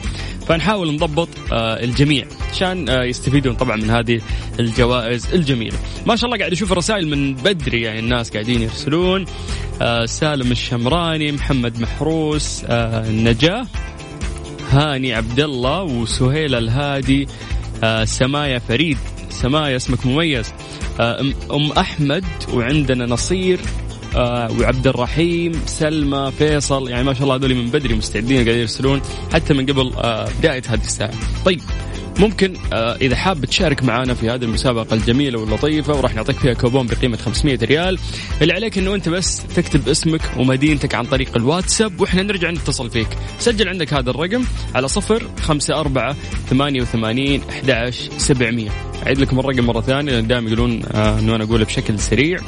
فنحاول 0.48 0.94
نضبط 0.94 1.30
الجميع 1.54 2.26
عشان 2.52 2.90
آه 2.90 3.04
يستفيدون 3.04 3.56
طبعا 3.56 3.76
من 3.76 3.90
هذه 3.90 4.22
الجوائز 4.60 5.34
الجميلة. 5.34 5.78
ما 6.06 6.16
شاء 6.16 6.26
الله 6.26 6.38
قاعد 6.38 6.52
أشوف 6.52 6.72
الرسائل 6.72 7.08
من 7.08 7.36
بدري 7.36 7.82
يعني 7.82 8.00
الناس 8.00 8.32
قاعدين 8.32 8.62
يرسلون. 8.62 9.26
آه 9.82 10.06
سالم 10.06 10.52
الشمراني 10.52 11.32
محمد 11.32 11.80
محروس 11.80 12.64
آه 12.66 13.10
نجاة 13.10 13.68
هاني 14.70 15.14
عبد 15.14 15.40
الله 15.40 15.84
وسهيل 15.84 16.56
الهادي 16.56 17.28
آه 17.84 18.06
سمايا 18.06 18.60
فريد 18.60 18.98
سمايا 19.30 19.76
اسمك 19.76 20.06
مميز. 20.06 20.54
آه 21.00 21.22
أم 21.52 21.72
أحمد 21.72 22.26
وعندنا 22.54 23.06
نصير. 23.06 23.60
آه 23.60 23.83
وعبد 24.16 24.88
الرحيم 24.88 25.62
سلمى 25.66 26.32
فيصل 26.38 26.90
يعني 26.90 27.04
ما 27.04 27.14
شاء 27.14 27.24
الله 27.24 27.36
هذول 27.36 27.56
من 27.56 27.70
بدري 27.70 27.96
مستعدين 27.96 28.36
قاعدين 28.36 28.60
يرسلون 28.60 29.02
حتى 29.34 29.54
من 29.54 29.66
قبل 29.66 29.92
آه 29.98 30.30
بداية 30.40 30.62
هذه 30.68 30.82
الساعة. 30.82 31.14
طيب 31.46 31.62
ممكن 32.20 32.54
آه 32.74 32.96
إذا 32.96 33.16
حاب 33.16 33.46
تشارك 33.46 33.84
معنا 33.84 34.14
في 34.14 34.30
هذه 34.30 34.44
المسابقة 34.44 34.94
الجميلة 34.94 35.40
واللطيفة 35.40 35.94
وراح 35.94 36.16
نعطيك 36.16 36.36
فيها 36.36 36.54
كوبون 36.54 36.88
بقيمة 36.88 37.18
500 37.18 37.58
ريال. 37.64 38.00
اللي 38.42 38.54
عليك 38.54 38.78
إنه 38.78 38.96
أنت 38.96 39.10
بس 39.10 39.44
تكتب 39.56 39.90
اسمك 39.90 40.22
ومدينتك 40.38 40.96
عن 40.96 41.06
طريق 41.06 41.38
الواتساب 41.38 42.02
وإحنا 42.02 42.24
نرجع 42.24 42.52
نتصل 42.52 42.90
فيك. 42.90 43.08
سجل 43.40 43.70
عندك 43.70 43.94
هذا 43.94 44.10
الرقم 44.10 44.44
على 44.76 44.88
صفر 44.88 45.24
خمسة 45.42 45.80
أربعة 45.80 46.16
ثمانية 46.50 46.82
وثمانين 46.82 47.42
أحد 47.50 47.94
سبعمية. 48.18 48.70
أعيد 49.06 49.18
لكم 49.18 49.40
الرقم 49.40 49.66
مرة 49.66 49.82
ثانية 49.82 50.12
لأن 50.12 50.28
دائما 50.28 50.48
يقولون 50.48 50.82
آه 50.86 51.20
أنه 51.20 51.36
أنا 51.36 51.44
أقوله 51.44 51.66
بشكل 51.66 52.00
سريع. 52.00 52.40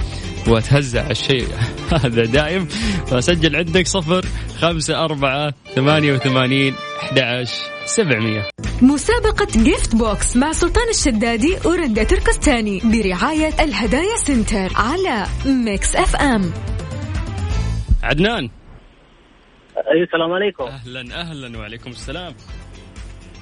واتهزع 0.48 1.10
الشيء. 1.10 1.48
هذا 2.04 2.25
دائم. 2.25 2.66
فسجل 3.06 3.56
عندك 3.56 3.88
صفر 3.88 4.25
خمسة 4.60 5.06
أربعة 5.06 5.54
ثمانية 5.75 6.14
وثمانين 6.14 6.75
أحد 7.02 7.46
سبعمية. 7.86 8.50
مسابقة 8.82 9.48
Gift 9.63 9.96
Box 9.96 10.38
مع 10.38 10.52
سلطان 10.52 10.90
الشدادي 10.90 11.58
ورندا 11.66 12.04
تركستاني 12.04 12.82
برعاية 12.84 13.54
الهدايا 13.60 14.16
Center 14.17 14.70
على 14.75 15.25
Mix 15.46 15.96
F 15.96 16.15
M 16.15 16.53
عدنان. 18.04 18.50
السلام 20.04 20.32
عليكم. 20.32 20.64
أهلا 20.64 21.22
أهلا 21.22 21.58
وعليكم 21.58 21.92
السلام. 21.92 22.34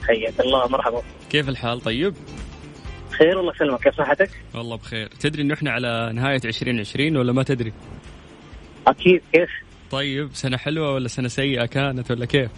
حياك 0.08 0.40
الله 0.40 0.68
مرحبا. 0.68 1.02
كيف 1.30 1.50
الحال؟ 1.50 1.82
طيب؟ 1.82 2.14
خير 3.18 3.40
الله 3.40 3.54
يسلمك 3.56 3.80
كيف 3.84 3.96
صحتك؟ 3.98 4.30
والله 4.56 4.76
بخير 4.78 5.08
تدري 5.08 5.42
إنه 5.42 5.54
إحنا 5.54 5.72
على 5.72 6.12
نهاية 6.16 6.42
2020 6.46 7.18
ولا 7.18 7.34
ما 7.34 7.44
تدري؟ 7.44 7.74
أكيد 8.88 9.22
كيف؟ 9.34 9.50
طيب 9.92 10.30
سنة 10.34 10.58
حلوة 10.58 10.94
ولا 10.94 11.08
سنة 11.08 11.28
سيئة 11.28 11.66
كانت 11.66 12.12
ولا 12.12 12.26
كيف؟ 12.26 12.52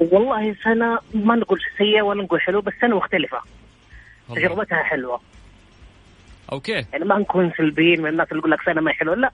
والله 0.00 0.54
سنة 0.64 0.98
ما 1.14 1.34
نقول 1.36 1.58
سيئة 1.78 2.02
ولا 2.02 2.22
نقول 2.22 2.40
حلوة 2.40 2.62
بس 2.62 2.72
سنة 2.80 2.96
مختلفة. 2.96 3.38
تجربتها 4.36 4.82
حلوة 4.82 5.20
أوكي 6.52 6.72
يعني 6.72 7.04
ما 7.04 7.18
نكون 7.18 7.52
سلبيين 7.58 8.02
من 8.02 8.08
الناس 8.08 8.28
اللي 8.28 8.38
يقول 8.38 8.50
لك 8.50 8.58
سنة 8.66 8.80
ما 8.80 8.92
حلوة 8.92 9.14
لا 9.14 9.30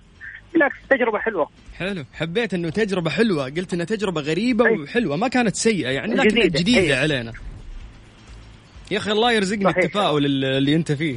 بالعكس 0.52 0.74
تجربة 0.90 1.18
حلوة 1.18 1.48
حلو 1.78 2.04
حبيت 2.14 2.54
إنه 2.54 2.70
تجربة 2.70 3.10
حلوة 3.10 3.44
قلت 3.44 3.74
إنها 3.74 3.84
تجربة 3.84 4.20
غريبة 4.20 4.66
أي. 4.66 4.78
وحلوة 4.78 5.16
ما 5.16 5.28
كانت 5.28 5.56
سيئة 5.56 5.88
يعني 5.90 6.14
لكنها 6.14 6.24
جديدة. 6.46 6.58
جديدة. 6.60 7.00
علينا 7.00 7.32
يا 8.90 8.98
أخي 8.98 9.12
الله 9.12 9.32
يرزقنا 9.32 9.70
صحيح. 9.70 9.84
التفاؤل 9.84 10.26
اللي 10.44 10.74
أنت 10.74 10.92
فيه. 10.92 11.16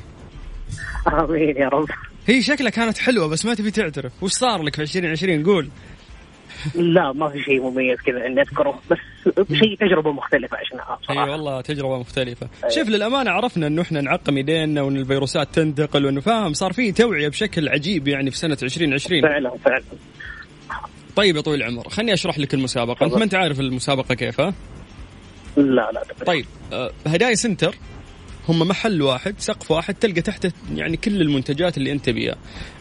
آمين 1.07 1.57
يا 1.57 1.67
رب. 1.67 1.87
هي 2.27 2.41
شكلها 2.41 2.69
كانت 2.69 2.97
حلوة 2.97 3.27
بس 3.27 3.45
ما 3.45 3.53
تبي 3.53 3.71
تعترف. 3.71 4.23
وش 4.23 4.31
صار 4.31 4.63
لك 4.63 4.75
في 4.75 4.81
2020 4.81 5.43
قول. 5.43 5.69
لا 6.75 7.11
ما 7.13 7.29
في 7.29 7.41
شيء 7.41 7.61
مميز 7.61 7.97
كذا 8.05 8.25
إني 8.25 8.41
أذكره 8.41 8.81
بس 8.91 8.97
شيء 9.53 9.77
تجربة 9.79 10.11
مختلفة 10.11 10.57
عشناها 10.57 10.99
إي 11.01 11.07
صراحة 11.07 11.31
والله 11.31 11.61
تجربة 11.61 11.99
مختلفة. 11.99 12.47
شوف 12.67 12.89
للأمانة 12.89 13.31
عرفنا 13.31 13.67
إنه 13.67 13.81
إحنا 13.81 14.01
نعقم 14.01 14.37
إيدينا 14.37 14.81
وإن 14.81 14.97
الفيروسات 14.97 15.47
تنتقل 15.55 16.05
وإنه 16.05 16.21
فاهم 16.21 16.53
صار 16.53 16.73
في 16.73 16.91
توعية 16.91 17.27
بشكل 17.27 17.69
عجيب 17.69 18.07
يعني 18.07 18.31
في 18.31 18.37
سنة 18.37 18.57
2020 18.63 19.21
فعلا 19.21 19.57
فعلا. 19.65 19.83
طيب 21.15 21.35
يا 21.35 21.41
طويل 21.41 21.63
العمر 21.63 21.89
خليني 21.89 22.13
أشرح 22.13 22.39
لك 22.39 22.53
المسابقة. 22.53 23.05
أنت 23.05 23.13
ما 23.13 23.23
أنت 23.23 23.35
عارف 23.35 23.59
المسابقة 23.59 24.15
كيف 24.15 24.41
ها؟ 24.41 24.53
لا 25.57 25.91
لا. 25.93 26.03
طيب 26.25 26.45
آه، 26.73 26.91
هدايا 27.07 27.35
Center 27.35 27.75
هم 28.49 28.67
محل 28.67 29.01
واحد 29.01 29.35
سقف 29.37 29.71
واحد 29.71 29.95
تلقى 29.95 30.21
تحته 30.21 30.51
يعني 30.75 30.97
كل 30.97 31.21
المنتجات 31.21 31.77
اللي 31.77 31.91
أنت 31.91 32.09
بيها 32.09 32.35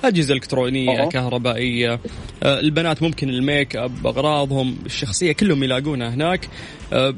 أجهزة 0.05 0.35
إلكترونية 0.35 1.01
أوه. 1.01 1.09
كهربائية 1.09 2.01
آه، 2.43 2.61
البنات 2.61 3.03
ممكن 3.03 3.29
الميك 3.29 3.77
أب 3.77 4.07
أغراضهم 4.07 4.79
الشخصية 4.87 5.33
كلهم 5.33 5.63
يلاقونها 5.63 6.09
هناك 6.09 6.49
آه، 6.93 7.15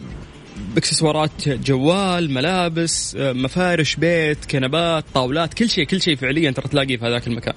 باكسسوارات 0.74 1.48
جوال 1.48 2.30
ملابس 2.30 3.16
آه، 3.16 3.32
مفارش 3.32 3.96
بيت 3.96 4.44
كنبات 4.44 5.04
طاولات 5.14 5.54
كل 5.54 5.70
شيء 5.70 5.84
كل 5.84 6.00
شيء 6.00 6.16
فعليا 6.16 6.50
ترى 6.50 6.68
تلاقيه 6.68 6.96
في 6.96 7.04
هذاك 7.04 7.26
المكان 7.26 7.54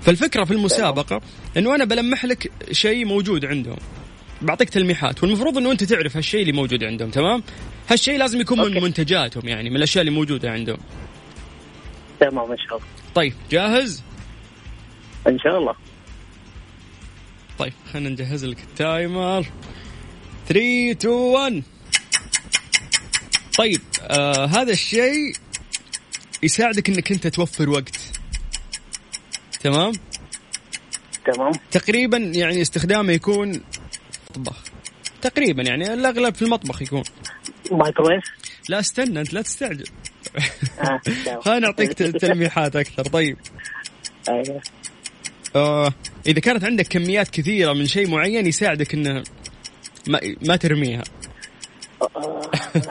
فالفكرة 0.00 0.44
في 0.44 0.50
المسابقة 0.50 1.20
إنه 1.56 1.74
أنا 1.74 1.84
بلمح 1.84 2.24
لك 2.24 2.52
شيء 2.72 3.04
موجود 3.04 3.44
عندهم 3.44 3.78
بعطيك 4.42 4.70
تلميحات. 4.70 5.22
والمفروض 5.22 5.58
إنه 5.58 5.72
أنت 5.72 5.84
تعرف 5.84 6.16
هالشيء 6.16 6.40
اللي 6.40 6.52
موجود 6.52 6.84
عندهم 6.84 7.10
تمام؟ 7.10 7.42
هالشيء 7.90 8.18
لازم 8.18 8.40
يكون 8.40 8.58
من 8.58 8.64
okay. 8.64 8.80
منتجاتهم 8.80 9.48
يعني 9.48 9.70
من 9.70 9.76
الأشياء 9.76 10.00
اللي 10.06 10.14
موجودة 10.14 10.50
عندهم. 10.50 10.78
تمام 12.20 12.50
إن 12.50 12.58
شاء 12.58 12.76
الله. 12.76 12.88
طيب 13.14 13.34
جاهز؟ 13.50 14.02
إن 15.28 15.38
شاء 15.38 15.58
الله. 15.58 15.74
طيب 17.58 17.72
خلينا 17.92 18.08
نجهز 18.08 18.44
لك 18.44 18.58
ال 18.60 18.72
timer. 18.72 19.46
3 20.48 20.90
2 20.90 21.14
1 21.14 21.62
طيب 23.58 23.80
آه 24.02 24.46
هذا 24.46 24.72
الشيء 24.72 25.34
يساعدك 26.42 26.88
إنك 26.88 27.12
أنت 27.12 27.26
توفر 27.26 27.70
وقت. 27.70 27.96
تمام؟ 29.60 29.92
تمام. 31.34 31.52
تقريبا 31.70 32.16
يعني 32.18 32.62
استخدامه 32.62 33.12
يكون 33.12 33.60
المطبخ. 34.36 34.56
تقريبا 35.22 35.62
يعني 35.62 35.92
الأغلب 35.94 36.34
في 36.34 36.42
المطبخ 36.42 36.82
يكون. 36.82 37.02
مايكرويف؟ 37.72 38.24
لا 38.68 38.80
استنى 38.80 39.20
أنت 39.20 39.32
لا 39.32 39.42
تستعجل. 39.42 39.86
آه،. 40.80 41.00
خليني 41.44 41.66
أعطيك 41.66 41.92
تل- 41.92 42.12
تلميحات 42.12 42.76
أكثر. 42.76 43.02
طيب. 43.04 43.36
أيوه. 44.28 44.60
آه 45.56 45.92
إذا 46.26 46.40
كانت 46.40 46.64
عندك 46.64 46.86
كميات 46.88 47.30
كثيرة 47.30 47.72
من 47.72 47.86
شيء 47.86 48.08
معين 48.10 48.46
يساعدك 48.46 48.94
إنه 48.94 49.24
ما, 50.06 50.20
ما 50.46 50.56
ترميها. 50.56 51.02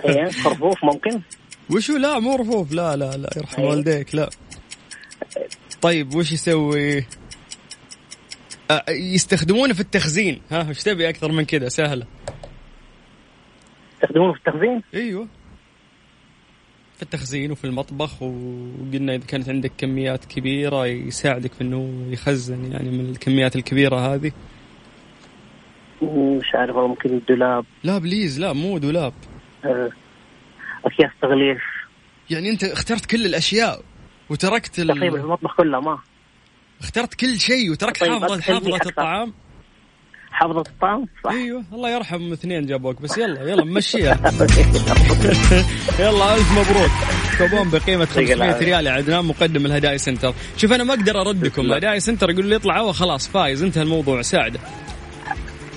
إيه، 0.06 0.30
خرفوف 0.32 0.84
ممكن؟ 0.94 1.22
وشو؟ 1.70 1.98
لا 1.98 2.20
مو 2.20 2.36
رفوف. 2.36 2.72
لا 2.72 2.96
لا 2.96 3.18
لا 3.18 3.30
يرحم 3.38 3.62
والديك. 3.62 4.16
لا. 4.16 4.30
طيب 5.82 6.16
وش 6.16 6.32
يسوي؟ 6.32 7.06
يستخدمونه 8.90 9.74
في 9.74 9.80
التخزين. 9.80 10.42
ها 10.52 10.70
وش 10.70 10.84
تبي 10.84 11.10
أكثر 11.10 11.32
من 11.32 11.46
كذا 11.46 11.70
سهلة. 11.70 12.06
يستخدمونه 13.94 14.34
في 14.34 14.40
التخزين؟ 14.40 14.82
أيوه. 14.94 15.28
في 16.96 17.04
التخزين 17.04 17.52
وفي 17.52 17.66
المطبخ 17.66 18.22
وقلنا 18.22 19.16
إذا 19.16 19.26
كانت 19.26 19.50
عندك 19.50 19.72
كميات 19.78 20.26
كبيرة 20.26 20.86
يساعدك 20.86 21.54
في 21.54 21.62
إنه 21.62 22.08
يخزن 22.12 22.72
يعني 22.72 22.90
من 22.90 23.10
الكميات 23.10 23.56
الكبيرة 23.56 23.96
هذه. 23.96 24.32
مش 26.02 26.46
عارف 26.54 26.76
والله 26.76 26.88
ممكن 26.88 27.10
الدولاب 27.10 27.66
لا 27.84 27.98
بليز 27.98 28.40
لا 28.40 28.54
مو 28.54 28.78
دولاب. 28.78 29.14
اكياس 30.86 31.12
تغليف 31.22 31.62
يعني 32.30 32.50
أنت 32.50 32.64
اخترت 32.64 33.06
كل 33.06 33.26
الأشياء 33.26 33.82
وتركت 34.30 34.82
تقريبا 34.82 35.18
ال... 35.18 35.22
المطبخ 35.22 35.58
كله 35.58 35.80
ما. 35.80 36.00
اخترت 36.82 37.14
كل 37.14 37.40
شيء 37.40 37.72
وتركت 37.72 38.00
طيب، 38.02 38.12
حافظه 38.12 38.42
حافظة. 38.42 38.90
الطعام. 38.90 39.34
حافظة 40.32 40.60
الطعام 40.62 41.08
صح. 41.24 41.32
أيوه 41.32 41.64
الله 41.74 41.90
يرحم 41.90 42.32
اثنين 42.32 42.66
جابوك 42.66 43.02
بس 43.02 43.18
يلا 43.18 43.42
يلا 43.42 43.64
مشيها. 43.66 44.20
يلا 46.00 46.36
ألف 46.36 46.52
مبروك. 46.52 46.92
كوبون 47.38 47.70
بقيمة 47.70 48.06
500 48.06 48.60
ريال 48.60 48.88
يا 48.88 48.92
عدنان 48.92 49.26
مقدم 49.26 49.66
الهدايا 49.66 49.98
Center. 49.98 50.34
شوف 50.58 50.74
أنا 50.74 50.84
ما 50.84 50.94
أقدر 50.94 51.22
اردكم 51.22 51.74
هدايا 51.74 52.00
Center 52.00 52.30
يقول 52.30 52.46
لي 52.46 52.56
اطلع 52.56 52.92
خلاص 52.92 53.28
فايز 53.28 53.64
انتهى 53.64 53.84
الموضوع 53.84 54.22
ساعدة. 54.22 54.60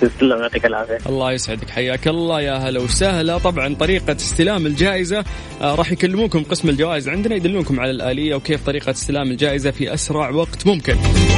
تسلم 0.09 0.41
يعطيك 0.41 0.67
العافية. 0.67 0.99
الله 1.07 1.33
يسعدك 1.33 1.71
حياك 1.71 2.09
الله 2.09 2.41
يا 2.41 2.53
هلا 2.53 2.81
وسهلا. 2.81 3.39
طبعا 3.39 3.75
طريقة 3.75 4.13
استلام 4.13 4.67
الجائزة 4.67 5.25
آه 5.63 5.75
راح 5.75 5.93
يكلموكم 5.93 6.43
قسم 6.43 6.69
الجوائز 6.69 7.09
عندنا 7.09 7.35
يدلونكم 7.35 7.81
على 7.81 7.91
الآلية 7.91 8.35
وكيف 8.35 8.67
طريقة 8.67 8.91
استلام 8.91 9.31
الجائزة 9.31 9.71
في 9.71 9.95
أسرع 9.95 10.31
وقت 10.31 10.67
ممكن. 10.67 10.97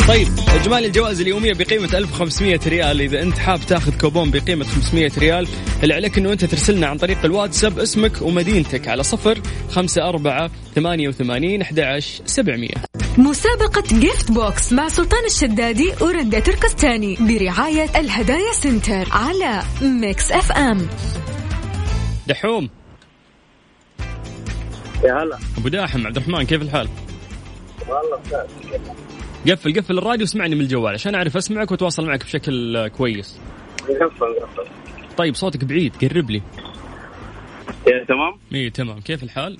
طيب 0.08 0.28
إجمالي 0.60 0.86
الجوائز 0.86 1.20
اليومية 1.20 1.52
بقيمة 1.52 1.98
1500 1.98 2.60
ريال. 2.66 3.00
إذا 3.00 3.22
أنت 3.22 3.38
حاب 3.38 3.60
تاخذ 3.68 3.98
كوبون 3.98 4.30
بقيمة 4.30 4.64
500 4.64 5.10
ريال 5.18 5.46
اللي 5.82 5.94
عليك 5.94 6.18
أنه 6.18 6.32
أنت 6.32 6.44
ترسلنا 6.44 6.86
عن 6.86 6.98
طريق 6.98 7.24
الواتساب 7.24 7.78
اسمك 7.78 8.22
ومدينتك 8.22 8.88
على 8.88 9.02
صفر 9.02 9.38
خمسة 9.70 10.08
أربعة 10.08 10.50
ثمانية 10.74 11.08
وثمانين 11.08 11.60
أحد 11.62 11.80
عشر 11.80 12.22
سبعمية. 12.26 13.03
مسابقة 13.18 13.82
Gift 14.00 14.32
Box 14.32 14.72
مع 14.72 14.88
سلطان 14.88 15.24
الشدادي 15.24 15.92
ورندا 16.00 16.40
تركستاني 16.40 17.16
برعاية 17.20 18.00
الهدايا 18.00 18.52
Center 18.52 19.08
على 19.12 19.62
Mix 19.82 20.32
FM 20.32 20.88
دحوم 22.28 22.70
يا 25.04 25.22
هلا 25.22 25.38
أبو 25.58 25.68
داحم 25.68 26.06
عبد 26.06 26.16
الرحمن 26.16 26.42
كيف 26.42 26.62
الحال؟ 26.62 26.88
والله 27.88 28.16
بخير. 28.16 28.46
قفل 29.54 29.80
قفل 29.80 29.98
الراديو 29.98 30.24
واسمعني 30.24 30.54
من 30.54 30.60
الجوال 30.60 30.94
عشان 30.94 31.14
أعرف 31.14 31.36
أسمعك 31.36 31.70
وأتواصل 31.70 32.06
معك 32.06 32.24
بشكل 32.24 32.88
كويس. 32.88 33.38
قفل 33.82 34.34
قفل. 34.42 34.68
طيب 35.16 35.34
صوتك 35.34 35.64
بعيد 35.64 35.96
قرب 35.96 36.30
لي. 36.30 36.42
يا 37.86 38.04
تمام 38.04 38.38
اي 38.54 38.70
تمام 38.70 39.00
كيف 39.00 39.22
الحال؟ 39.22 39.58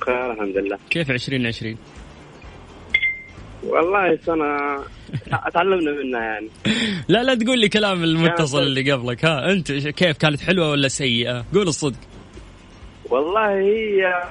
بخير 0.00 0.32
الحمد 0.32 0.56
لله 0.56 0.78
كيف 0.90 1.10
2020 1.10 1.76
والله 3.62 4.16
سنة 4.16 4.56
تعلمنا 5.54 5.92
منها 5.92 6.20
يعني. 6.20 6.48
لا 7.08 7.22
لا 7.22 7.34
تقول 7.34 7.58
لي 7.58 7.68
كلام 7.68 8.04
المتصل 8.04 8.62
اللي 8.62 8.92
قبلك. 8.92 9.24
ها 9.24 9.52
أنت 9.52 9.72
كيف 9.72 10.16
كانت 10.16 10.40
حلوة 10.40 10.70
ولا 10.70 10.88
سيئة؟ 10.88 11.44
قول 11.54 11.68
الصدق. 11.68 11.98
والله 13.10 13.58
هي 13.58 14.22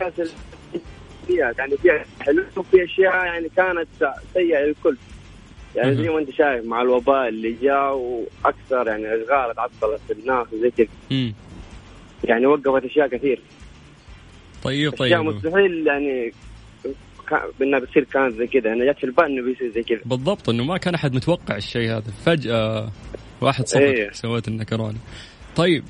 كانت 0.00 0.20
فيها 1.26 1.54
يعني 1.58 1.76
فيها 1.76 2.04
حلو 2.20 2.44
وفي 2.56 2.84
أشياء 2.84 3.14
يعني 3.14 3.48
كانت 3.56 3.88
سيئة 4.34 4.58
للكل. 4.58 4.96
يعني 5.76 5.96
زي 5.96 6.08
ما 6.08 6.18
أنت 6.18 6.30
شايف 6.30 6.64
مع 6.64 6.82
الوباء 6.82 7.28
اللي 7.28 7.56
جاء 7.62 7.94
وأكثر 7.94 8.88
يعني 8.88 9.06
أشغال 9.06 9.54
تعطلت 9.54 10.00
الناس 10.10 10.46
وزي 10.52 10.70
كذا. 10.70 11.32
يعني 12.24 12.46
وقفت 12.46 12.84
أشياء 12.84 13.08
كثير. 13.08 13.40
طيب 14.64 14.94
أشياء 14.94 15.22
طيب 15.22 15.34
مستحيل 15.34 15.86
يعني 15.86 16.32
كان- 17.30 17.40
انها 17.62 17.78
بتصير 17.78 18.04
كانت 18.04 18.34
زي 18.34 18.46
كذا 18.46 18.72
أنا 18.72 18.84
جات 18.84 18.98
في 18.98 19.04
البال 19.04 19.24
إنه 19.24 19.42
بيصير 19.42 19.72
زي 19.74 19.82
كذا. 19.82 20.00
بالضبط 20.04 20.48
إنه 20.48 20.64
ما 20.64 20.78
كان 20.78 20.94
أحد 20.94 21.14
متوقع 21.14 21.56
الشيء 21.56 21.90
هذا. 21.90 22.12
فجأة 22.26 22.90
واحد 23.40 23.66
صفر 23.66 23.80
إيه. 23.82 24.10
سويت 24.12 24.62
كورونا. 24.68 24.98
طيب 25.56 25.84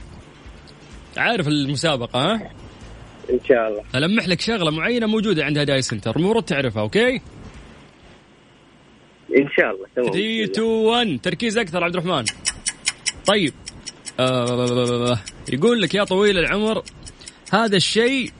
عارف 1.16 1.48
المسابقة 1.48 2.20
ها؟ 2.20 2.52
إن 3.30 3.40
شاء 3.48 3.68
الله. 3.68 3.82
ألمح 3.94 4.28
لك 4.28 4.40
شغلة 4.40 4.70
معينة 4.70 5.06
موجودة 5.06 5.44
عند 5.44 5.58
هدايا 5.58 5.80
Center. 5.80 6.16
المفروض 6.16 6.44
تعرفها 6.44 6.82
okay؟ 6.82 7.20
إن 9.38 9.48
شاء 9.56 9.70
الله. 9.70 9.86
تمام. 9.96 10.10
3 10.10 10.44
2 10.44 10.66
1 10.66 11.20
تركيز 11.22 11.58
أكثر 11.58 11.84
عبد 11.84 11.96
الرحمن. 11.96 12.24
طيب 13.26 13.52
آه 14.20 15.18
يقول 15.52 15.82
لك 15.82 15.94
يا 15.94 16.04
طويل 16.04 16.38
العمر 16.38 16.82
هذا 17.52 17.76
الشيء 17.76 18.30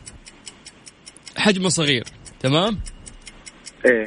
حجمه 1.37 1.69
صغير. 1.69 2.05
تمام؟ 2.41 2.81
إيه. 3.87 4.05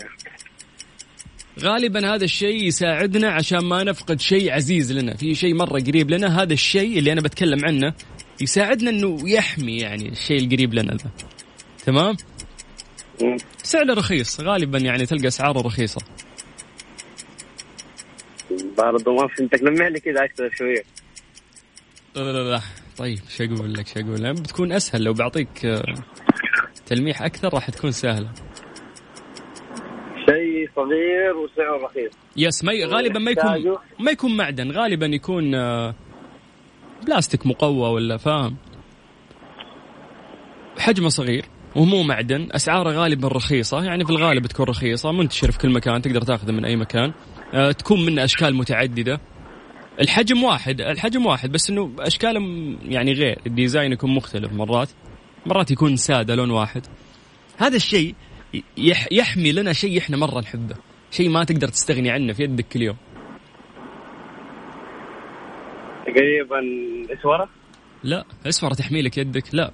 غالبا 1.59 2.15
هذا 2.15 2.25
الشيء 2.25 2.63
يساعدنا 2.63 3.31
عشان 3.31 3.59
ما 3.59 3.83
نفقد 3.83 4.21
شيء 4.21 4.51
عزيز 4.51 4.91
لنا. 4.91 5.15
في 5.15 5.35
شيء 5.35 5.55
مرة 5.55 5.79
قريب 5.79 6.11
لنا 6.11 6.41
هذا 6.41 6.53
الشيء 6.53 6.99
اللي 6.99 7.11
أنا 7.11 7.21
بتكلم 7.21 7.65
عنه 7.65 7.93
يساعدنا 8.41 8.89
إنه 8.89 9.29
يحمي 9.29 9.77
يعني 9.77 10.09
الشيء 10.09 10.39
القريب 10.43 10.73
لنا 10.73 10.93
ذا 10.93 11.11
تمام. 11.85 12.15
سعره 13.63 13.93
رخيص 13.93 14.41
غالبا 14.41 14.79
يعني 14.79 15.05
تلقى 15.05 15.27
أسعاره 15.27 15.61
رخيصة. 15.61 16.01
برضه 18.77 19.13
ما 19.13 19.27
فهمتك 19.27 19.63
لي 19.63 19.99
كذا 19.99 20.23
أكثر 20.23 20.49
شوية. 20.57 20.83
لا 22.15 22.21
لا 22.21 22.49
لا. 22.51 22.61
طيب 22.97 23.19
شو 23.37 23.43
أقول 23.43 23.73
لك 23.73 23.87
شو 23.87 23.99
أقول 23.99 24.23
لك؟ 24.23 24.41
بتكون 24.41 24.71
أسهل 24.71 25.03
لو 25.03 25.13
بعطيك 25.13 25.65
آه، 25.65 25.83
تلميح 26.91 27.21
أكثر 27.21 27.53
راح 27.53 27.69
تكون 27.69 27.91
سهلة. 27.91 28.29
شيء 30.25 30.69
صغير 30.75 31.37
وسعره 31.37 31.85
رخيص. 31.85 32.11
يس 32.37 32.63
ما 32.63 32.73
غالبا 32.85 33.19
ما 33.19 33.31
يكون. 33.31 33.77
ما 33.99 34.11
يكون 34.11 34.37
معدن 34.37 34.71
غالبا 34.71 35.05
يكون 35.05 35.55
آه، 35.55 35.95
بلاستيك 37.05 37.47
مقوى 37.47 37.89
ولا 37.89 38.17
فاهم؟ 38.17 38.57
حجمه 40.79 41.09
صغير 41.09 41.45
ومو 41.75 42.03
معدن 42.03 42.47
أسعاره 42.51 42.89
غالبا 42.89 43.27
رخيصة 43.27 43.83
يعني 43.83 44.05
في 44.05 44.09
الغالب 44.09 44.47
تكون 44.47 44.65
رخيصة 44.65 45.11
منتشر 45.11 45.51
في 45.51 45.57
كل 45.57 45.69
مكان 45.69 46.01
تقدر 46.01 46.21
تاخذه 46.21 46.51
من 46.51 46.65
أي 46.65 46.75
مكان. 46.75 47.13
آه، 47.53 47.71
تكون 47.71 48.05
منه 48.05 48.23
أشكال 48.23 48.55
متعددة. 48.55 49.19
الحجم 50.01 50.43
واحد 50.43 50.81
الحجم 50.81 51.25
واحد 51.25 51.51
بس 51.51 51.69
إنه 51.69 51.91
أشكاله 51.99 52.39
يعني 52.83 53.13
غير 53.13 53.39
الديزاين 53.47 53.91
يكون 53.91 54.15
مختلف 54.15 54.53
مرات. 54.53 54.89
مرات 55.45 55.71
يكون 55.71 55.95
ساده 55.95 56.35
لون 56.35 56.51
واحد. 56.51 56.85
هذا 57.57 57.75
الشيء 57.75 58.15
يح 58.77 59.07
يحمي 59.11 59.51
لنا 59.51 59.73
شيء 59.73 59.99
إحنا 59.99 60.17
مرة 60.17 60.39
نحبه. 60.39 60.75
شيء 61.11 61.29
ما 61.29 61.43
تقدر 61.43 61.67
تستغني 61.67 62.11
عنه 62.11 62.33
في 62.33 62.43
يدك 62.43 62.65
كل 62.67 62.81
يوم 62.81 62.97
تقريبا 66.05 66.59
إسورة؟ 67.19 67.49
لا 68.03 68.25
اسمر 68.45 68.73
تحمي 68.73 69.01
لك 69.01 69.17
يدك 69.17 69.55
لا. 69.55 69.71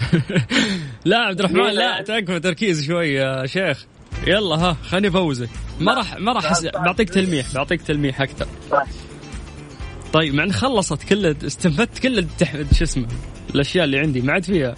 لا 1.04 1.18
عبد 1.18 1.38
الرحمن 1.38 1.70
لا 1.70 2.02
تكفى 2.02 2.40
تركيز 2.40 2.86
شوي 2.86 3.08
يا 3.08 3.46
شيخ. 3.46 3.86
يلا 4.26 4.54
ها 4.54 4.72
خليني 4.72 5.08
افوزك 5.08 5.48
ما 5.80 5.94
راح 5.94 6.18
ما 6.18 6.32
راح 6.32 6.52
بعطيك 6.74 7.10
تلميح 7.10 7.54
بعطيك 7.54 7.82
تلميح 7.82 8.20
أكثر. 8.20 8.46
طيب. 10.12 10.34
مع 10.34 10.44
إن 10.44 10.52
خلصت 10.52 11.02
كل 11.02 11.26
استنفدت 11.26 11.98
كل. 11.98 12.26
شو 12.72 12.84
اسمه؟ 12.84 13.08
الأشياء 13.54 13.84
اللي 13.84 13.98
عندي 13.98 14.20
ما 14.20 14.32
عاد 14.32 14.44
فيها. 14.44 14.74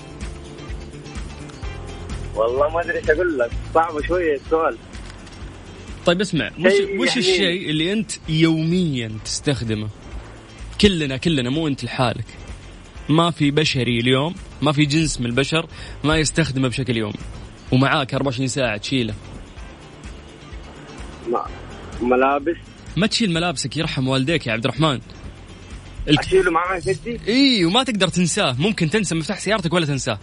والله 2.34 2.68
ما 2.68 2.80
أدري 2.80 2.98
إيش 2.98 3.10
أقول 3.10 3.38
لك. 3.38 3.50
صعبه 3.74 4.02
شوية 4.02 4.34
السؤال. 4.36 4.76
طيب 6.06 6.20
اسمع 6.20 6.46
وش 6.58 6.64
وش 6.66 6.76
يعني- 6.76 7.18
الشيء 7.18 7.70
اللي 7.70 7.92
أنت 7.92 8.10
يوميا 8.28 9.12
تستخدمه؟ 9.24 9.88
كلنا 10.80 11.16
كلنا 11.16 11.50
مو 11.50 11.68
أنت 11.68 11.84
لحالك. 11.84 12.24
ما 13.08 13.30
في 13.30 13.50
بشري 13.50 14.00
اليوم 14.00 14.34
ما 14.62 14.72
في 14.72 14.84
جنس 14.86 15.20
من 15.20 15.26
البشر 15.26 15.66
ما 16.04 16.16
يستخدمه 16.16 16.68
بشكل 16.68 16.96
يومي 16.96 17.14
ومعاك 17.72 18.14
24 18.14 18.48
ساعة 18.48 18.76
تشيله. 18.76 19.14
ما 21.30 21.44
ملابس. 22.02 22.56
ما 22.96 23.06
تشيل 23.06 23.32
ملابسك 23.32 23.76
يرحم 23.76 24.08
والديك 24.08 24.46
يا 24.46 24.52
عبد 24.52 24.64
الرحمن. 24.64 25.00
الك... 26.08 26.20
اشيله 26.20 26.50
معاه 26.50 26.82
جدي 26.86 27.20
اي 27.28 27.64
وما 27.64 27.82
تقدر 27.82 28.08
تنساه. 28.08 28.56
ممكن 28.58 28.90
تنسى 28.90 29.14
مفتاح 29.14 29.38
سيارتك 29.38 29.72
ولا 29.72 29.86
تنساه. 29.86 30.18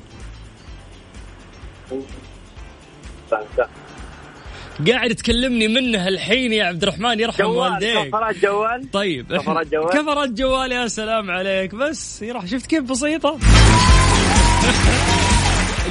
قاعد 4.88 5.15
تكلمني 5.15 5.67
منها 5.67 6.08
الحين 6.08 6.54
يا 6.54 6.65
عبد 6.65 6.84
الرحمن 6.84 7.19
يرحم 7.19 7.45
والديك. 7.45 8.08
كفرات 8.08 8.38
جوال؟ 8.38 8.91
طيب. 8.91 9.34
كفرات 9.34 9.67
جوال؟ 9.67 9.89
كفرات 10.02 10.30
جوال 10.30 10.71
يا 10.71 10.88
سلام 10.88 11.32
عليك. 11.32 11.76
بس 11.76 12.21
يروح 12.21 12.45
شفت 12.45 12.65
كيف 12.65 12.84
بسيطة؟ 12.84 13.39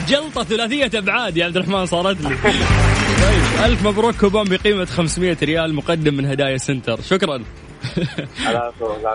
جلطة 0.09 0.45
ثلاثية 0.45 0.91
أبعاد 0.99 1.37
يا 1.37 1.45
عبد 1.45 1.57
الرحمن 1.57 1.87
صارت 1.87 2.21
لي. 2.21 2.29
طيب 3.23 3.65
ألف 3.65 3.87
مبروك 3.87 4.15
كوبون 4.15 4.45
بقيمة 4.49 4.85
500 4.85 5.37
ريال 5.43 5.75
مقدم 5.75 6.15
من 6.15 6.27
هدايا 6.27 6.57
Center. 6.57 7.01
شكرا. 7.01 7.45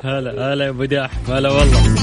هلا 0.03 0.53
هلا 0.53 0.65
يا 0.65 0.69
أبو 0.69 0.85
داح. 0.85 1.11
هلا 1.29 1.49
والله. 1.49 1.95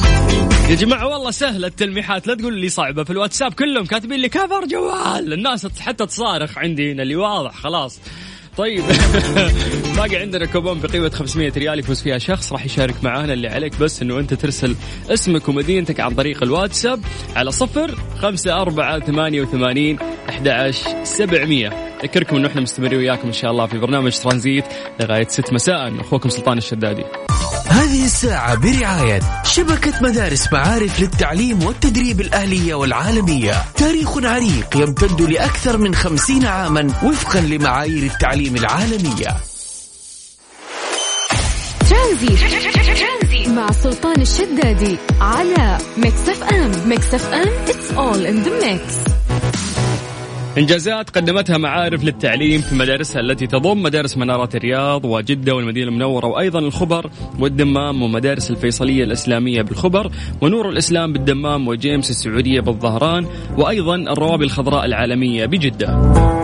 يا 0.71 0.75
جماعة 0.75 1.07
والله 1.07 1.31
سهلة 1.31 1.67
التلميحات. 1.67 2.27
لا 2.27 2.35
تقول 2.35 2.55
لي 2.59 2.69
صعبة 2.69 3.05
في 3.05 3.11
الواتساب 3.11 3.55
كلهم 3.55 3.87
كاتبين 3.87 4.21
لي 4.21 4.29
كفر 4.29 4.65
جوال. 4.65 5.33
الناس 5.33 5.67
حتى 5.81 6.07
تصارخ 6.07 6.59
عندي 6.59 6.93
هنا 6.93 7.03
اللي 7.03 7.17
واضح 7.17 7.55
خلاص. 7.55 8.01
طيب. 8.57 8.85
باقي 9.97 10.17
عندنا 10.17 10.47
كوبون 10.47 10.81
بقيمة 10.81 11.11
500 11.11 11.53
ريال 11.57 11.79
يفوز 11.79 12.03
فيها 12.03 12.19
شخص 12.19 12.53
راح 12.53 12.65
يشارك 12.65 13.05
معانا 13.05 13.33
اللي 13.33 13.49
عليك 13.49 13.79
بس 13.81 14.03
إنه 14.03 14.19
أنت 14.19 14.35
ترسل 14.35 14.77
اسمك 15.11 15.49
ومدينتك 15.49 16.01
عن 16.01 16.15
طريق 16.15 16.43
الواتساب 16.43 17.01
على 17.37 17.51
صفر 17.51 17.95
خمسة 18.19 18.53
أربعة 18.53 19.01
ثمانية 19.01 19.41
وثمانين 19.41 19.99
أحد 20.29 20.71
سبعمية. 21.03 21.69
أذكركم 22.05 22.37
إنه 22.37 22.49
إحنا 22.49 22.61
مستمرين 22.61 22.99
وياكم 22.99 23.27
إن 23.27 23.33
شاء 23.33 23.51
الله 23.51 23.67
في 23.67 23.79
برنامج 23.79 24.19
ترانزيت 24.19 24.65
لغاية 25.01 25.29
6 25.29 25.53
مساء. 25.53 26.01
أخوكم 26.01 26.29
سلطان 26.29 26.59
الشدادي. 26.59 27.26
هذه 27.69 28.05
الساعة 28.05 28.55
برعاية 28.55 29.21
شبكة 29.45 29.93
مدارس 30.03 30.53
معارف 30.53 31.01
للتعليم 31.01 31.63
والتدريب 31.63 32.21
الأهلية 32.21 32.75
والعالمية. 32.75 33.65
تاريخ 33.75 34.19
عريق 34.25 34.77
يمتد 34.77 35.21
لأكثر 35.21 35.79
من 35.79 35.95
خمسين 35.95 36.47
عاما 36.47 36.93
وفقا 37.03 37.41
لمعايير 37.41 38.03
التعليم 38.03 38.57
العالمية. 38.57 39.37
ترانزيت 41.91 43.49
مع 43.49 43.71
سلطان 43.73 44.21
الشدادي 44.21 44.97
على 45.21 45.79
ميكس 45.97 46.29
اف 46.29 46.43
ام. 46.43 46.89
ميكس 46.89 47.15
اف 47.15 47.33
ام 47.33 47.49
it's 47.67 47.97
all 47.97 48.27
in 48.27 48.49
the 48.49 48.65
mix. 48.65 49.16
إنجازات 50.59 51.11
قدمتها 51.11 51.59
معارف 51.59 52.05
للتعليم 52.05 52.61
في 52.61 52.75
مدارسها 52.75 53.21
التي 53.21 53.47
تضم 53.47 53.83
مدارس 53.83 54.17
منارة 54.17 54.49
الرياض 54.55 55.05
وجدة 55.05 55.55
والمدينة 55.55 55.89
المنورة 55.89 56.27
وأيضا 56.27 56.59
الخبر 56.59 57.11
والدمام 57.39 58.03
ومدارس 58.03 58.51
الفيصلية 58.51 59.05
الإسلامية 59.05 59.63
بالخبر 59.63 60.11
ونور 60.41 60.69
الإسلام 60.69 61.13
بالدمام 61.13 61.69
وجيمس 61.69 62.11
السعودية 62.11 62.61
بالظهران 62.61 63.27
وأيضا 63.59 63.97
الروابي 63.97 64.45
الخضراء 64.45 64.85
العالمية 64.85 65.47
بجدة. 65.47 66.36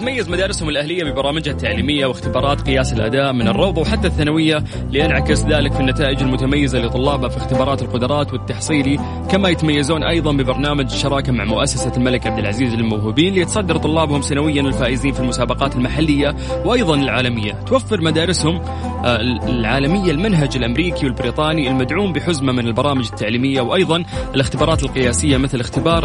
تتميز 0.00 0.28
مدارسهم 0.28 0.68
الأهلية 0.68 1.04
ببرامجها 1.04 1.52
التعليمية 1.52 2.06
واختبارات 2.06 2.60
قياس 2.60 2.92
الأداء 2.92 3.32
من 3.32 3.48
الروضة 3.48 3.80
وحتى 3.80 4.06
الثانوية 4.06 4.64
لينعكس 4.90 5.44
ذلك 5.44 5.72
في 5.72 5.80
النتائج 5.80 6.22
المتميزة 6.22 6.78
لطلابها 6.78 7.28
في 7.28 7.36
اختبارات 7.36 7.82
القدرات 7.82 8.32
والتحصيلي 8.32 9.00
كما 9.30 9.48
يتميزون 9.48 10.02
أيضا 10.02 10.32
ببرنامج 10.32 10.84
الشراكة 10.92 11.32
مع 11.32 11.44
مؤسسة 11.44 11.92
الملك 11.96 12.26
عبد 12.26 12.38
العزيز 12.38 12.74
للموهوبين 12.74 13.34
ليتصدر 13.34 13.76
طلابهم 13.76 14.22
سنويا 14.22 14.62
الفائزين 14.62 15.12
في 15.12 15.20
المسابقات 15.20 15.76
المحلية 15.76 16.36
وأيضا 16.64 16.94
العالمية. 16.94 17.52
توفر 17.52 18.00
مدارسهم 18.00 18.60
العالمية 19.04 20.10
المنهج 20.10 20.56
الأمريكي 20.56 21.06
والبريطاني 21.06 21.68
المدعوم 21.68 22.12
بحزمة 22.12 22.52
من 22.52 22.66
البرامج 22.66 23.06
التعليمية 23.12 23.60
وأيضا 23.60 24.04
الاختبارات 24.34 24.82
القياسية 24.82 25.36
مثل 25.36 25.60
اختبار 25.60 26.04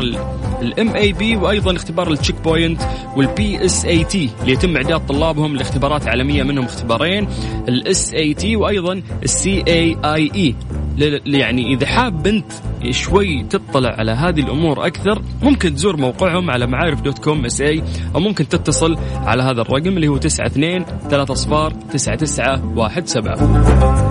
ال 0.62 0.90
MAP 0.96 1.36
وأيضا 1.36 1.76
اختبار 1.76 2.12
ال 2.12 2.36
checkpoint 2.42 2.82
وال 3.16 3.66
PSAT 3.66 4.30
ليتم 4.46 4.76
إعداد 4.76 5.06
طلابهم 5.06 5.56
لاختبارات 5.56 6.08
عالمية 6.08 6.44
منهم 6.44 6.66
اختبارين 6.66 7.28
ال 7.68 8.14
SAT 8.14 8.56
وأيضا 8.56 9.02
ال 9.24 9.64
CAIE 9.68 10.56
يعني 11.26 11.74
إذا 11.74 11.86
حاب 11.86 12.28
انت 12.28 12.52
شوي 12.90 13.44
تطلع 13.44 13.90
على 13.90 14.12
هذه 14.12 14.40
الأمور 14.40 14.86
أكثر 14.86 15.22
ممكن 15.42 15.76
تزور 15.76 15.98
موقعهم 15.98 16.52
على 16.52 16.68
معارف 16.68 17.02
dot 17.02 17.20
com 17.20 17.46
SA 17.46 17.84
أو 18.16 18.20
ممكن 18.20 18.48
تتصل 18.48 18.98
على 19.16 19.44
هذا 19.44 19.62
الرقم 19.62 19.98
اللي 19.98 20.08
هو 20.08 20.16
92 20.16 20.86
3 21.10 21.34
اصفار 21.34 21.72
99 21.72 24.05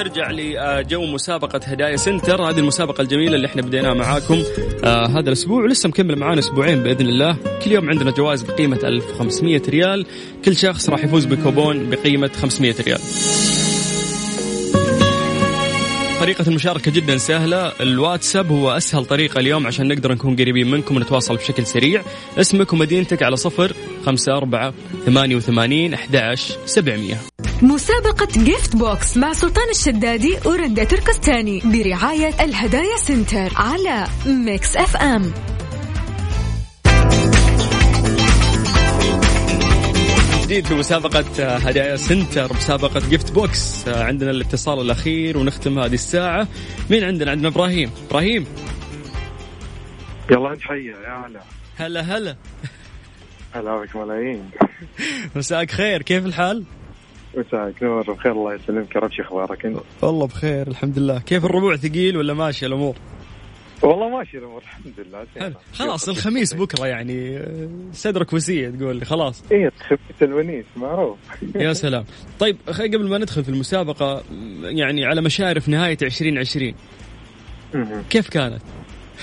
نرجع 0.00 0.30
لجو 0.30 1.06
مسابقة 1.06 1.60
هدايا 1.64 1.96
سنتر. 1.96 2.42
هذه 2.42 2.58
المسابقة 2.58 3.02
الجميلة 3.02 3.36
اللي 3.36 3.46
إحنا 3.46 3.62
بديناها 3.62 3.94
معاكم. 3.94 4.42
آه 4.84 5.06
هذا 5.06 5.28
الأسبوع 5.28 5.62
ولسه 5.62 5.88
مكمل 5.88 6.16
معانا 6.16 6.38
أسبوعين 6.38 6.82
بإذن 6.82 7.08
الله. 7.08 7.36
كل 7.64 7.72
يوم 7.72 7.90
عندنا 7.90 8.10
جوائز 8.10 8.42
بقيمة 8.42 8.80
1500 8.84 9.62
ريال. 9.68 10.06
كل 10.44 10.56
شخص 10.56 10.90
راح 10.90 11.04
يفوز 11.04 11.24
بكوبون 11.24 11.90
بقيمة 11.90 12.30
500 12.42 12.74
ريال. 12.80 13.00
طريقة 16.20 16.48
المشاركة 16.48 16.90
جدا 16.90 17.16
سهلة. 17.16 17.72
الواتساب 17.80 18.50
هو 18.50 18.70
أسهل 18.70 19.04
طريقة 19.04 19.40
اليوم 19.40 19.66
عشان 19.66 19.88
نقدر 19.88 20.12
نكون 20.12 20.36
قريبين 20.36 20.70
منكم 20.70 20.96
ونتواصل 20.96 21.36
بشكل 21.36 21.66
سريع. 21.66 22.02
اسمك 22.38 22.72
ومدينتك 22.72 23.22
على 23.22 23.36
صفر 23.36 23.72
خمسة 24.06 24.36
أربعة 24.36 24.74
ثمانية 25.06 25.36
وثمانين 25.36 25.94
أحداش 25.94 26.52
سبعمية. 26.66 27.29
مسابقة 27.62 28.28
جيفت 28.44 28.76
بوكس 28.76 29.16
مع 29.16 29.32
سلطان 29.32 29.70
الشدادي 29.70 30.38
ورندا 30.46 30.84
تركستاني 30.84 31.62
برعاية 31.64 32.44
الهدايا 32.44 32.96
سنتر 32.96 33.52
على 33.56 34.06
ميكس 34.26 34.76
اف 34.76 34.96
ام 34.96 35.32
جديد 40.42 40.66
في 40.66 40.74
مسابقة 40.74 41.56
هدايا 41.56 41.96
سنتر 41.96 42.52
مسابقة 42.52 43.08
جيفت 43.08 43.32
بوكس 43.32 43.88
عندنا 43.88 44.30
الاتصال 44.30 44.80
الأخير 44.80 45.38
ونختم 45.38 45.78
هذه 45.78 45.94
الساعة. 45.94 46.48
مين 46.90 47.04
عندنا؟ 47.04 47.30
عندنا 47.30 47.48
إبراهيم. 47.48 47.90
إبراهيم. 48.08 48.46
يلا 50.30 50.54
نحيي 50.54 50.86
يا 50.86 51.26
هلا. 51.26 51.40
هلا 51.76 52.00
هلا. 52.00 52.36
هلا 53.52 53.76
بك 53.76 53.96
ملايين 53.96 54.50
مساك 55.36 55.70
خير 55.70 56.02
كيف 56.02 56.26
الحال؟ 56.26 56.64
مساك. 57.36 57.82
نور 57.82 58.12
بخير 58.12 58.32
الله 58.32 58.54
يسلمك. 58.54 58.94
يا 58.94 59.00
رب 59.00 59.12
شو 59.12 59.22
أخبارك 59.22 59.66
أنت؟ 59.66 59.78
والله 60.02 60.26
بخير 60.26 60.68
الحمد 60.68 60.98
لله. 60.98 61.18
كيف 61.18 61.44
الربوع؟ 61.44 61.76
ثقيل 61.76 62.16
ولا 62.16 62.34
ماشي 62.34 62.66
الأمور؟ 62.66 62.94
والله 63.82 64.08
ماشي 64.18 64.38
الأمور 64.38 64.62
الحمد 64.62 64.92
لله. 64.98 65.54
خلاص 65.72 66.08
الخميس 66.08 66.54
بكرة 66.54 66.86
يعني 66.86 67.42
صدرك 67.92 68.32
وسيع 68.32 68.70
تقول 68.70 68.96
لي 68.96 69.04
خلاص. 69.04 69.44
إيه 69.52 69.72
خميس 69.88 70.22
الونيس 70.22 70.64
معروف. 70.76 71.18
يا 71.54 71.72
سلام. 71.72 72.04
طيب 72.38 72.56
قبل 72.68 73.08
ما 73.08 73.18
ندخل 73.18 73.44
في 73.44 73.48
المسابقة 73.48 74.22
يعني 74.62 75.04
على 75.04 75.20
مشارف 75.20 75.68
نهاية 75.68 75.98
2020 76.02 76.74
كيف 78.10 78.28
كانت؟ 78.28 78.62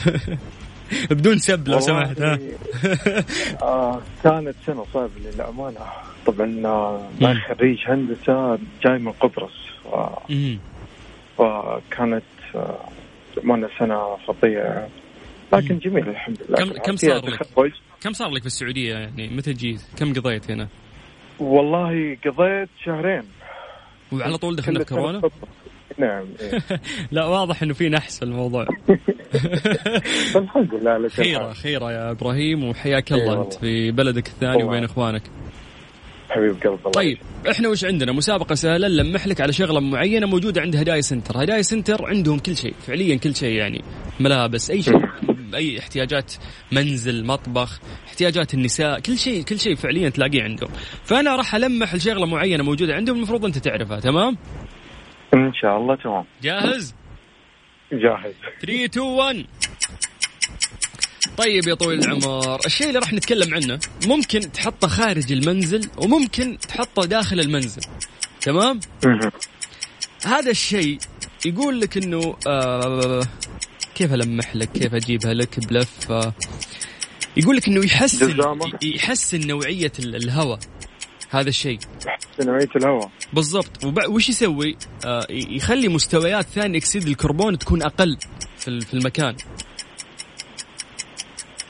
بدون 1.12 1.38
سب 1.38 1.68
لو 1.68 1.80
سمحت 1.80 2.22
ها. 2.22 2.40
آه 3.62 4.02
كانت 4.24 4.56
سنة 4.66 4.86
صعبة 4.94 5.12
للأمانة. 5.26 5.80
طبعا 6.26 6.62
آه، 6.66 7.10
أنا 7.22 7.42
خريج 7.48 7.78
هندسة 7.86 8.60
جاي 8.84 8.98
من 8.98 9.12
قبرص 9.12 9.54
و... 9.86 10.06
وكانت 11.38 12.24
آه 12.56 13.70
سنة 13.80 14.18
خطيه 14.28 14.88
لكن 15.54 15.78
جميل 15.80 16.10
الحمد 16.10 16.38
لله. 16.50 16.58
كم 16.58 16.74
كم 16.74 16.96
صار 16.96 17.26
لك؟ 17.26 17.40
كم 18.02 18.14
صار 18.14 18.30
لك 18.30 18.42
في 18.42 18.48
السعودية؟ 18.48 18.94
يعني 18.94 19.28
متى 19.28 19.54
جيت؟ 19.54 19.82
كم 19.98 20.14
قضيت 20.14 20.52
هنا؟ 20.52 20.68
والله 21.40 22.18
قضيت 22.26 22.70
شهرين. 22.86 23.24
وعلى 24.12 24.38
طول 24.38 24.56
دخلنا 24.56 24.80
في 24.80 24.86
كورونا؟ 24.86 25.22
نعم 26.02 26.28
إيه. 26.42 26.62
لا 27.12 27.26
واضح 27.26 27.64
إنه 27.64 27.74
في 27.74 27.90
نحس 27.90 28.20
في 28.20 28.26
الموضوع. 28.26 28.66
الحمد 30.36 30.74
لله 30.74 31.08
خيرة 31.08 31.54
خيرة 31.54 31.92
يا 31.92 32.12
إبراهيم 32.12 32.64
وحياك 32.64 33.12
الله 33.12 33.32
أيوة 33.32 33.44
أنت 33.44 33.54
في 33.54 33.92
بلدك 33.92 34.28
الثاني 34.28 34.64
وبين 34.64 34.84
إخوانك. 34.84 35.22
حبيب 36.30 36.52
قلب 36.52 36.80
الله 36.80 36.92
طيب 36.92 37.18
إحنا 37.52 37.70
وش 37.70 37.86
عندنا؟ 37.86 38.12
مسابقة 38.12 38.56
سهلة 38.56 38.88
نلمح 38.88 39.28
لك 39.28 39.42
على 39.42 39.54
شغلة 39.54 39.80
معينة 39.80 40.28
موجودة 40.28 40.62
عند 40.62 40.76
هدايا 40.76 41.02
سنتر. 41.02 41.44
هدايا 41.44 41.62
سنتر 41.62 42.06
عندهم 42.06 42.40
كل 42.40 42.56
شيء 42.56 42.74
فعليا 42.88 43.16
كل 43.16 43.36
شيء 43.36 43.58
يعني. 43.58 43.84
ملابس 44.20 44.72
أي 44.72 44.82
شيء 44.82 45.02
أي 45.56 45.80
احتياجات 45.80 46.34
منزل 46.72 47.26
مطبخ 47.26 47.80
احتياجات 48.08 48.54
النساء 48.54 49.00
كل 49.00 49.18
شيء 49.18 49.44
كل 49.44 49.60
شيء 49.60 49.76
فعليا 49.76 50.10
تلاقيه 50.10 50.44
عندهم. 50.44 50.70
فأنا 51.04 51.36
راح 51.36 51.56
ألمح 51.56 51.96
لشغلة 51.96 52.26
معينة 52.26 52.64
موجودة 52.64 52.96
عندهم 52.96 53.16
المفروض 53.16 53.46
أنت 53.46 53.58
تعرفها 53.58 54.00
تمام؟ 54.00 54.38
إن 55.34 55.54
شاء 55.54 55.78
الله 55.78 55.96
تمام. 55.96 56.26
جاهز؟ 56.44 56.96
جاهز. 57.92 58.34
3 58.62 58.86
2 58.86 59.06
1 59.06 59.46
طيب 61.38 61.68
يا 61.68 61.74
طويل 61.76 62.00
العمر 62.00 62.60
الشيء 62.66 62.88
اللي 62.88 63.00
راح 63.00 63.14
نتكلم 63.14 63.54
عنه 63.54 63.80
ممكن 64.08 64.52
تحطه 64.52 64.88
خارج 64.88 65.32
المنزل 65.32 65.90
وممكن 65.98 66.58
تحطه 66.68 67.06
داخل 67.06 67.40
المنزل. 67.40 67.82
تمام؟ 68.42 68.80
هذا 70.26 70.52
الشيء 70.52 70.98
يقول 71.46 71.82
لك 71.82 71.98
إنه 71.98 72.36
آه 72.48 73.22
كيف 73.96 74.14
ألمح 74.14 74.56
لك؟ 74.56 74.72
كيف 74.72 74.94
أجيبها 74.94 75.34
لك؟ 75.34 75.60
بلف 75.68 76.12
آه 76.12 76.34
يقول 77.38 77.56
لك 77.58 77.68
إنه 77.68 77.86
يحسن. 77.86 78.38
يحسن 78.84 79.48
نوعية 79.48 79.92
ال- 80.00 80.16
الهواء. 80.16 80.60
هذا 81.30 81.50
الشيء. 81.50 81.80
نوعية 82.46 82.70
الهواء. 82.76 83.10
بالضبط. 83.34 83.86
وش 84.10 84.30
يسوي؟ 84.30 84.78
آه 85.06 85.28
يخلي 85.30 85.88
مستويات 85.88 86.46
ثاني 86.46 86.78
أكسيد 86.78 87.08
الكربون 87.08 87.58
تكون 87.58 87.82
أقل 87.84 88.18
في 88.58 88.82
في 88.82 88.94
المكان. 88.94 89.36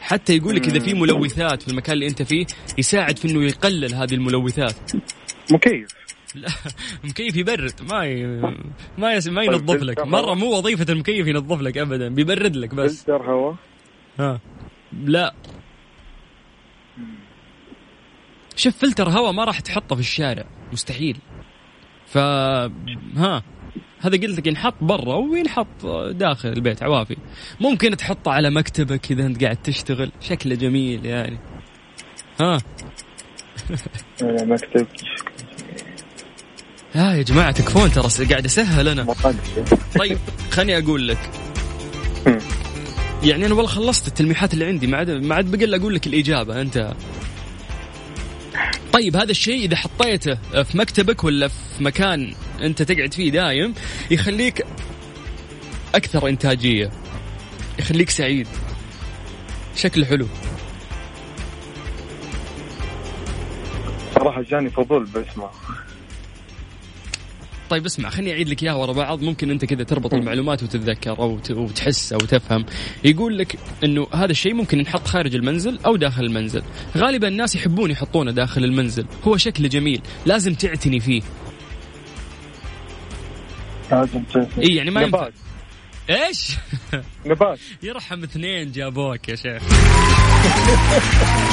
حتى 0.01 0.38
يقول 0.38 0.56
لك 0.56 0.67
إذا 0.67 0.80
في 0.80 0.93
ملوثات 0.93 1.62
في 1.62 1.67
المكان 1.67 1.93
اللي 1.93 2.08
أنت 2.08 2.21
فيه 2.21 2.45
يساعد 2.77 3.19
في 3.19 3.27
إنه 3.27 3.43
يقلل 3.45 3.95
هذه 3.95 4.13
الملوثات. 4.13 4.75
مكيف. 5.51 5.88
لا 6.36 6.47
مكيف 7.10 7.36
يبرد. 7.36 7.73
ما 7.91 8.06
ي... 8.06 8.25
ما 8.97 9.13
يس... 9.13 9.27
ما 9.27 9.43
ينظف 9.43 9.67
طيب، 9.67 9.84
لك. 9.84 9.97
فلتر 9.99 10.10
مرة؟ 10.10 10.34
مو 10.34 10.58
وظيفة 10.58 10.86
المكيف 10.89 11.27
ينظف 11.27 11.62
لك 11.62 11.77
ابدا 11.77 12.08
بيبرد 12.10 12.56
لك 12.56 12.75
بس. 12.75 12.99
فلتر 12.99 13.32
هواء. 13.32 13.56
ها. 14.19 14.39
لا. 15.06 15.34
شوف 18.56 18.77
فلتر 18.77 19.10
هواء 19.10 19.32
ما 19.32 19.43
راح 19.43 19.60
تحطه 19.60 19.95
في 19.95 20.01
الشارع. 20.01 20.45
مستحيل. 20.73 21.17
ف 22.06 22.17
ها 22.17 23.43
هذا 24.01 24.17
قلت 24.17 24.38
لك 24.38 24.47
ينحط 24.47 24.73
برا 24.82 25.15
وينحط 25.15 25.86
داخل 26.10 26.49
البيت 26.49 26.84
عوافي. 26.84 27.17
ممكن 27.62 27.97
تحطه 27.97 28.32
على 28.32 28.49
مكتبك 28.49 29.12
إذا 29.12 29.25
أنت 29.25 29.43
قاعد 29.43 29.58
تشتغل. 29.58 30.12
شكله 30.21 30.56
جميل 30.56 31.06
يعني. 31.06 31.38
ها؟ 32.41 32.58
آه، 34.21 34.43
مكتب. 34.43 34.88
ها 36.93 37.13
يا 37.15 37.23
جماعة 37.23 37.51
تكفون 37.51 37.91
ترى 37.91 38.25
قاعد 38.30 38.45
أسهل 38.45 38.88
أنا. 38.88 39.13
طيب 39.99 40.17
خليني 40.51 40.77
أقول 40.77 41.08
لك. 41.08 41.30
يعني 43.23 43.45
أنا 43.45 43.53
والله 43.53 43.69
خلصت 43.69 44.08
التلميحات 44.08 44.53
اللي 44.53 44.65
عندي 44.65 44.88
ما 44.88 44.97
عاد 44.97 45.10
ما 45.10 45.36
عاد 45.36 45.51
بقى 45.51 45.80
أقول 45.80 45.95
لك 45.95 46.08
الإجابة 46.08 46.62
أنت. 46.62 46.93
طيب 48.97 49.15
هذا 49.15 49.31
الشيء 49.31 49.65
إذا 49.65 49.75
حطيته 49.75 50.36
في 50.63 50.77
مكتبك 50.77 51.23
ولا 51.23 51.47
في 51.47 51.83
مكان 51.83 52.33
أنت 52.62 52.81
تقعد 52.81 53.13
فيه 53.13 53.31
دايم 53.31 53.73
يخليك 54.12 54.65
أكثر 55.95 56.27
إنتاجية 56.27 56.91
يخليك 57.79 58.10
سعيد. 58.10 58.47
شكله 59.75 60.05
حلو. 60.05 60.27
صراحة 64.15 64.41
جاني 64.41 64.69
فضول 64.69 65.05
بأسمه. 65.05 65.49
طيب 67.69 67.86
اسمع 67.86 68.10
خليني 68.10 68.32
أعيد 68.32 68.49
لك 68.49 68.63
إياها 68.63 68.73
ورا 68.73 68.93
بعض. 68.93 69.21
ممكن 69.21 69.51
أنت 69.51 69.65
كذا 69.65 69.84
تربط 69.84 70.13
المعلومات 70.13 70.63
وتتذكر 70.63 71.19
أو 71.19 71.39
وتحس 71.49 72.13
أو 72.13 72.19
تفهم. 72.19 72.65
يقول 73.03 73.38
لك 73.38 73.60
إنه 73.84 74.08
هذا 74.13 74.32
الشيء 74.32 74.53
ممكن 74.53 74.80
ينحط 74.80 75.08
خارج 75.08 75.36
المنزل 75.36 75.80
أو 75.86 75.95
داخل 75.95 76.23
المنزل. 76.23 76.63
غالبا 76.97 77.27
الناس 77.27 77.56
يحبون 77.56 77.91
يحطونه 77.91 78.32
داخل 78.32 78.63
المنزل. 78.63 79.06
هو 79.23 79.38
شكله 79.38 79.67
جميل 79.67 80.01
لازم 80.25 80.53
تعتني 80.53 80.99
فيه. 80.99 81.21
لازم 83.91 84.23
تعرف. 84.23 84.60
إي 84.60 84.75
يعني 84.75 84.91
ما 84.91 85.01
ينفع. 85.01 85.30
إيش؟ 86.10 86.58
نبات. 87.25 87.60
يرحم 87.84 88.23
اثنين 88.23 88.71
جابوك 88.71 89.30
يا 89.30 89.36
شيخ. 89.36 89.63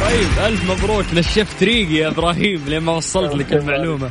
طيب 0.00 0.46
ألف 0.46 0.70
مبروك 0.70 1.04
نشفت 1.14 1.62
ريقي 1.62 1.94
يا 1.94 2.08
إبراهيم 2.08 2.64
لين 2.68 2.82
ما 2.82 2.92
وصلت 2.92 3.34
لك 3.34 3.52
المعلومة. 3.52 4.10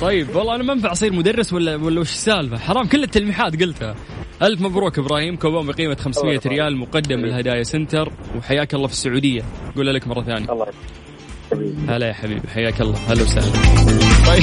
طيب 0.00 0.36
والله 0.36 0.54
أنا 0.54 0.62
ما 0.62 0.72
ينفع 0.72 0.92
أصير 0.92 1.12
مدرس 1.12 1.52
ولا 1.52 1.76
ولا 1.76 2.00
وش 2.00 2.10
السالفة؟ 2.10 2.58
حرام 2.58 2.86
كل 2.86 3.02
التلميحات 3.02 3.62
قلتها. 3.62 3.94
ألف 4.42 4.60
مبروك 4.60 4.98
إبراهيم 4.98 5.36
كوبون 5.36 5.66
بقيمة 5.66 5.94
500 5.94 6.40
ريال 6.46 6.76
مقدم 6.76 7.18
من 7.18 7.24
الهدايا 7.24 7.62
سنتر 7.62 8.12
وحياك 8.36 8.74
الله 8.74 8.86
في 8.86 8.92
السعودية. 8.92 9.42
قول 9.76 9.94
لك 9.94 10.08
مرة 10.08 10.22
ثانية. 10.22 10.52
الله 10.52 10.66
يحفظك. 11.62 11.90
هلا 11.90 12.06
يا 12.08 12.12
حبيبي 12.12 12.48
حياك 12.48 12.80
الله. 12.80 12.98
هلا 13.08 13.22
وسهلا. 13.22 13.52
طيب 14.26 14.42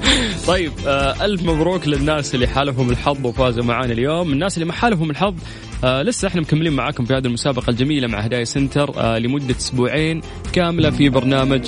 طيب 0.46 0.72
آه 0.86 1.24
ألف 1.24 1.42
مبروك 1.42 1.88
للناس 1.88 2.34
اللي 2.34 2.46
حالفهم 2.46 2.90
الحظ 2.90 3.26
وفازوا 3.26 3.64
معانا 3.64 3.92
اليوم. 3.92 4.32
الناس 4.32 4.54
اللي 4.56 4.66
ما 4.66 4.72
حالفهم 4.72 5.10
الحظ 5.10 5.34
آه 5.84 6.02
لسه 6.02 6.28
إحنا 6.28 6.40
مكملين 6.40 6.72
معاكم 6.72 7.04
في 7.04 7.14
هذه 7.14 7.26
المسابقة 7.26 7.70
الجميلة 7.70 8.08
مع 8.08 8.20
هدايا 8.20 8.44
سنتر 8.44 8.92
آه 8.96 9.18
لمدة 9.18 9.56
أسبوعين 9.56 10.20
كاملة 10.52 10.90
في 10.90 11.08
برنامج 11.08 11.60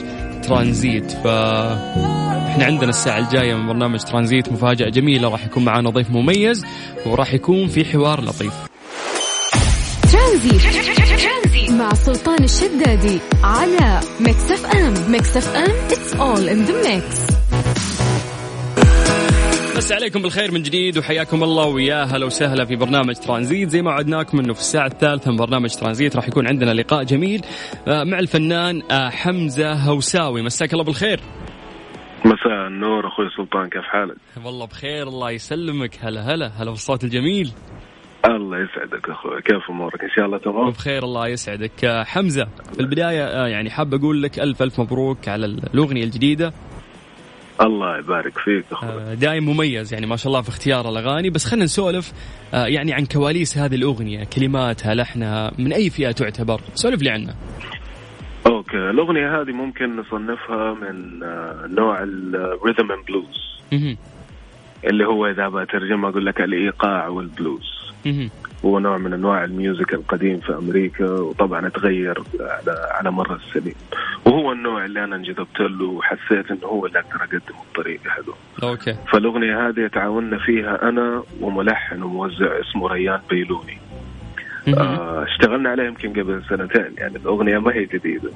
ترانزيت. 0.43 1.11
ف 1.13 1.27
إحنا 1.27 2.65
عندنا 2.65 2.91
الساعة 2.91 3.19
الجاية 3.19 3.55
من 3.55 3.67
برنامج 3.67 4.01
ترانزيت 4.01 4.53
مفاجأة 4.53 4.89
جميلة 4.89 5.29
راح 5.29 5.47
يكون 5.47 5.65
معنا 5.65 5.91
ضيف 5.91 6.11
مميز 6.11 6.65
وراح 7.07 7.35
يكون 7.35 7.69
في 7.69 7.85
حوار 7.85 8.21
لطيف. 8.25 8.53
ترانزيت 10.13 10.49
مع 10.49 10.96
سلطان 12.07 12.45
الشدادي 12.45 13.21
على 13.45 14.01
ميكس 14.21 14.51
اف 14.51 14.67
ام 14.67 15.13
ميكس 15.13 15.37
اف 15.37 15.57
ام 15.57 15.89
it's 15.89 16.13
all 16.15 16.49
in 16.49 16.69
the 16.69 16.87
mix. 16.87 17.37
بس 19.77 19.93
عليكم 19.93 20.23
بالخير 20.23 20.53
من 20.53 20.63
جديد 20.63 20.99
وحياكم 20.99 21.43
الله 21.43 21.67
ويا 21.67 22.05
هلا 22.05 22.27
وسهلا 22.27 22.65
في 22.65 22.77
برنامج 22.77 23.15
ترانزيت. 23.15 23.69
زي 23.69 23.83
ما 23.83 23.91
وعدناكم 23.91 24.39
إنه 24.39 24.53
في 24.53 24.61
الساعة 24.61 24.87
الثالثة 24.87 25.31
من 25.31 25.37
برنامج 25.37 25.71
ترانزيت 25.71 26.17
راح 26.17 26.29
يكون 26.29 26.49
عندنا 26.49 26.71
لقاء 26.71 27.03
جميل 27.03 27.43
آه، 27.89 28.05
مع 28.05 28.19
الفنان 28.19 28.83
آه، 28.91 29.09
حمزة 29.09 29.73
هوساوي. 29.73 30.43
مساك 30.43 30.73
الله 30.73 30.85
بالخير. 30.85 31.21
مساء 32.25 32.67
النور 32.67 33.07
أخوي 33.09 33.27
سلطان 33.37 33.69
كيف 33.69 33.83
حالك؟ 33.83 34.17
والله 34.45 34.67
بخير 34.67 35.09
الله 35.09 35.31
يسلمك. 35.31 35.99
هلا 36.03 36.21
هلا 36.35 36.47
هلا 36.47 36.71
بالصوت 36.71 37.05
الجميل. 37.05 37.53
الله 38.35 38.59
يسعدك 38.59 39.11
أخوي 39.11 39.43
كيف 39.43 39.71
أمورك؟ 39.71 40.05
إن 40.05 40.11
شاء 40.17 40.27
الله 40.27 40.39
تمام؟ 40.39 40.69
وبخير 40.69 41.05
الله 41.05 41.29
يسعدك 41.29 41.85
آه، 41.85 42.05
حمزة 42.05 42.45
في 42.75 42.81
البداية 42.81 43.25
آه، 43.25 43.47
يعني 43.47 43.71
حاب 43.71 43.95
أقول 43.95 44.23
لك 44.23 44.39
ألف 44.39 44.63
ألف 44.63 44.81
مبروك 44.81 45.29
على 45.29 45.47
الأغنية 45.47 46.05
الجديدة 46.05 46.53
الله 47.61 47.99
يبارك 47.99 48.39
فيك 48.39 48.65
أخوي 48.73 48.91
آه، 48.91 49.15
دايم 49.15 49.49
مميز 49.49 49.93
يعني 49.93 50.07
ما 50.07 50.17
شاء 50.17 50.27
الله 50.27 50.43
في 50.43 50.49
اختيار 50.49 50.89
الأغاني 50.89 51.31
بس 51.31 51.45
خلينا 51.45 51.65
نسولف 51.65 52.13
يعني 52.53 52.95
عن 52.95 53.07
كواليس 53.07 53.59
هذه 53.59 53.75
الأغنية 53.75 54.25
كلماتها 54.25 54.95
لحنها 54.95 55.53
من 55.59 55.73
أي 55.73 55.91
فئة 55.91 56.11
تعتبر 56.11 56.61
سولف 56.75 57.03
لي 57.03 57.11
عنها 57.11 57.35
okay 58.47 58.91
الأغنية 58.91 59.41
هذه 59.41 59.53
ممكن 59.53 59.97
نصنفها 59.97 60.75
من 60.75 61.19
نوع 61.75 62.03
ال 62.03 62.16
rhythm 62.16 62.93
and 62.93 63.07
blues. 63.09 63.47
اللي 64.85 65.07
هو 65.07 65.27
إذا 65.27 65.49
بترجمها 65.49 66.11
أقول 66.11 66.27
لك 66.27 66.41
الإيقاع 66.41 67.09
والبلوز. 67.09 67.76
هو 68.65 68.79
نوع 68.79 68.99
من 68.99 69.13
أنواع 69.13 69.45
ال 69.45 69.53
music 69.53 69.95
القديم 69.95 70.41
في 70.41 70.55
أمريكا 70.55 71.11
وطبعا 71.11 71.69
تغير 71.69 72.23
على 72.41 72.89
على 72.91 73.11
مر 73.11 73.35
السنين. 73.35 73.75
وهو 74.25 74.53
النوع 74.53 74.85
اللي 74.85 75.05
أنا 75.05 75.17
انجذبت 75.17 75.61
له 75.61 75.85
وحسيت 75.85 76.51
إنه 76.51 76.67
هو 76.67 76.87
اللي 76.87 76.99
أقدر 76.99 77.25
أقدمه 77.25 77.61
بطريقة 77.73 78.11
حلوة. 78.11 78.37
okay. 78.63 78.97
فالأغنية 79.13 79.69
هذه 79.69 79.87
تعاوننا 79.87 80.39
فيها 80.39 80.89
أنا 80.89 81.23
وملحن 81.41 82.03
وموزع 82.03 82.61
اسمه 82.61 82.89
ريان 82.89 83.21
بيلوني. 83.31 83.79
آه 84.79 85.25
اشتغلنا 85.25 85.71
عليها 85.71 85.87
يمكن 85.87 86.11
قبل 86.11 86.43
سنتين 86.49 86.95
يعني 86.99 87.17
الأغنية 87.17 87.59
ما 87.59 87.75
هي 87.75 87.85
جديدة. 87.85 88.31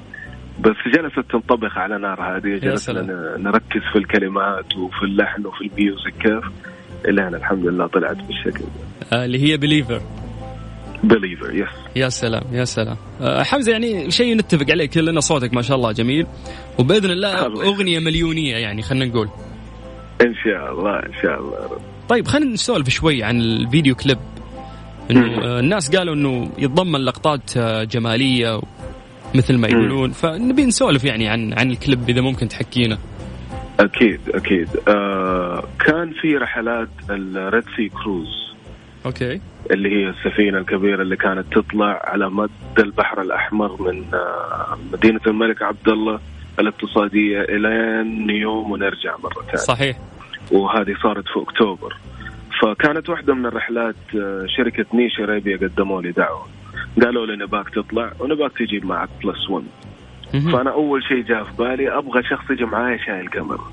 بس 0.59 0.75
جلست 0.95 1.19
تنطبخ 1.19 1.77
على 1.77 1.97
نار 1.97 2.21
هاديه 2.21 2.57
جلسنا 2.57 3.37
نركز 3.37 3.81
في 3.93 3.99
الكلمات 3.99 4.77
وفي 4.77 5.03
اللحن 5.03 5.45
وفي 5.45 5.61
ال 5.61 5.70
music 5.70 6.13
كيف. 6.19 6.43
إلى 7.05 7.27
أن 7.27 7.35
الحمد 7.35 7.65
لله 7.65 7.87
طلعت 7.87 8.17
بالشكل. 8.17 8.63
آه، 9.13 9.25
اللي 9.25 9.51
هي 9.51 9.57
believer 9.57 10.01
believer 11.03 11.55
yes 11.55 11.67
يا 11.95 12.09
سلام 12.09 12.43
يا 12.51 12.63
سلام. 12.63 12.97
آه، 13.21 13.43
حمزة 13.43 13.71
يعني 13.71 14.11
شيء 14.11 14.37
نتفق 14.37 14.71
عليه 14.71 14.85
كلنا 14.85 15.19
صوتك 15.19 15.53
ما 15.53 15.61
شاء 15.61 15.77
الله 15.77 15.91
جميل. 15.91 16.27
وبإذن 16.79 17.11
الله 17.11 17.45
أغنية 17.45 17.99
مليونية 17.99 18.55
يعني 18.55 18.81
خلينا 18.81 19.05
نقول. 19.05 19.29
إن 20.21 20.35
شاء 20.35 20.71
الله 20.71 20.99
إن 20.99 21.13
شاء 21.21 21.39
الله 21.39 21.57
رب. 21.71 21.81
طيب 22.09 22.27
خلينا 22.27 22.53
نسولف 22.53 22.89
شوي 22.89 23.23
عن 23.23 23.41
الفيديو 23.41 23.95
كليب. 23.95 24.17
إنه. 25.11 25.43
آه، 25.43 25.59
الناس 25.59 25.95
قالوا 25.95 26.15
إنه 26.15 26.51
يتضمن 26.57 26.99
لقطات 26.99 27.57
جمالية 27.91 28.61
مثل 29.35 29.57
ما 29.57 29.67
يقولون. 29.67 30.11
فنبي 30.11 30.65
نسولف 30.65 31.03
يعني 31.03 31.29
عن 31.29 31.53
عن 31.53 31.71
الكليب 31.71 32.09
إذا 32.09 32.21
ممكن 32.21 32.47
تحكينا. 32.47 32.97
أكيد 33.79 34.19
أكيد. 34.33 34.67
آه 34.87 35.40
كان 35.85 36.13
في 36.13 36.37
رحلات 36.37 36.89
ال 37.09 37.22
Red 37.22 37.63
Sea 37.75 37.89
cruise 37.89 38.53
okay. 39.05 39.41
اللي 39.71 39.89
هي 39.89 40.09
السفينة 40.09 40.57
الكبيرة 40.57 41.01
اللي 41.01 41.15
كانت 41.15 41.45
تطلع 41.53 42.01
على 42.03 42.29
مد 42.29 42.49
البحر 42.79 43.21
الأحمر 43.21 43.81
من 43.81 44.03
آه، 44.13 44.77
مدينة 44.93 45.19
الملك 45.27 45.61
عبد 45.61 45.89
الله 45.89 46.19
الاقتصادية 46.59 47.41
إلى 47.41 48.03
نيوم 48.03 48.71
ونرجع 48.71 49.15
مرة 49.23 49.43
ثانية. 49.43 49.55
صحيح. 49.55 49.97
وهذه 50.51 50.95
صارت 51.03 51.23
في 51.27 51.39
أكتوبر. 51.39 51.97
فكانت 52.61 53.09
واحدة 53.09 53.33
من 53.33 53.45
الرحلات 53.45 53.95
آه، 54.15 54.45
شركة 54.57 54.85
نيش 54.93 55.19
أرابيا 55.19 55.57
قدموا 55.57 56.01
لي 56.01 56.11
دعوة. 56.11 56.47
قالوا 57.03 57.25
لي 57.25 57.35
نباك 57.35 57.69
تطلع 57.69 58.11
ونباك 58.19 58.57
تجيب 58.57 58.85
معك 58.85 59.09
plus 59.23 59.49
1 59.49 59.65
مهم. 60.33 60.51
فأنا 60.51 60.71
أول 60.71 61.03
شيء 61.03 61.21
جاء 61.21 61.43
في 61.43 61.51
بالي 61.59 61.97
أبغى 61.97 62.23
شخص 62.23 62.51
يجي 62.51 62.65
معايا 62.65 62.97
شايل 62.97 63.27
كاميرا 63.27 63.71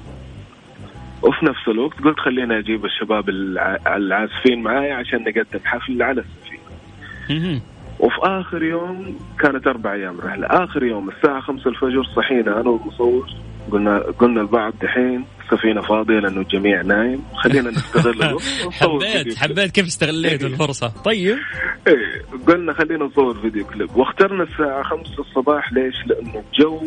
وفي 1.22 1.46
نفس 1.46 1.68
الوقت 1.68 2.00
قلت 2.00 2.18
خليني 2.20 2.58
أجيب 2.58 2.84
الشباب 2.84 3.28
الع- 3.28 3.96
العازفين 3.96 4.62
معايا 4.62 4.94
عشان 4.94 5.20
نقدم 5.22 5.60
حفل 5.64 6.02
على 6.02 6.20
السفينة. 6.24 7.60
وفي 8.00 8.16
آخر 8.22 8.62
يوم 8.62 9.18
كانت 9.40 9.66
أربع 9.66 9.92
أيام 9.92 10.20
رحلة. 10.20 10.46
آخر 10.46 10.82
يوم 10.84 11.08
الساعة 11.08 11.40
خمسة 11.40 11.70
الفجر 11.70 12.04
صحينا 12.16 12.60
أنا 12.60 12.70
والمصور. 12.70 13.28
قلنا 13.72 13.98
قلنا 13.98 14.40
لبعض 14.40 14.72
دحين 14.82 15.24
السفينة 15.44 15.80
فاضية 15.80 16.18
لأنه 16.18 16.40
الجميع 16.40 16.82
نايم. 16.82 17.22
خلينا 17.36 17.70
نستغل 17.70 18.22
الوقت 18.22 18.42
حبيت. 18.80 19.38
حبيت 19.38 19.70
كيف 19.70 19.86
استغليت 19.86 20.44
الفرصة. 20.44 20.88
طيب. 21.04 21.38
إيه. 21.86 22.22
قلنا 22.46 22.72
خلينا 22.72 23.04
نصور 23.04 23.34
فيديو 23.34 23.66
كليب. 23.66 23.96
واخترنا 23.96 24.42
الساعة 24.42 24.82
خمسة 24.82 25.20
الصباح. 25.22 25.72
ليش؟ 25.72 25.94
لأنه 26.06 26.42
الجو 26.52 26.82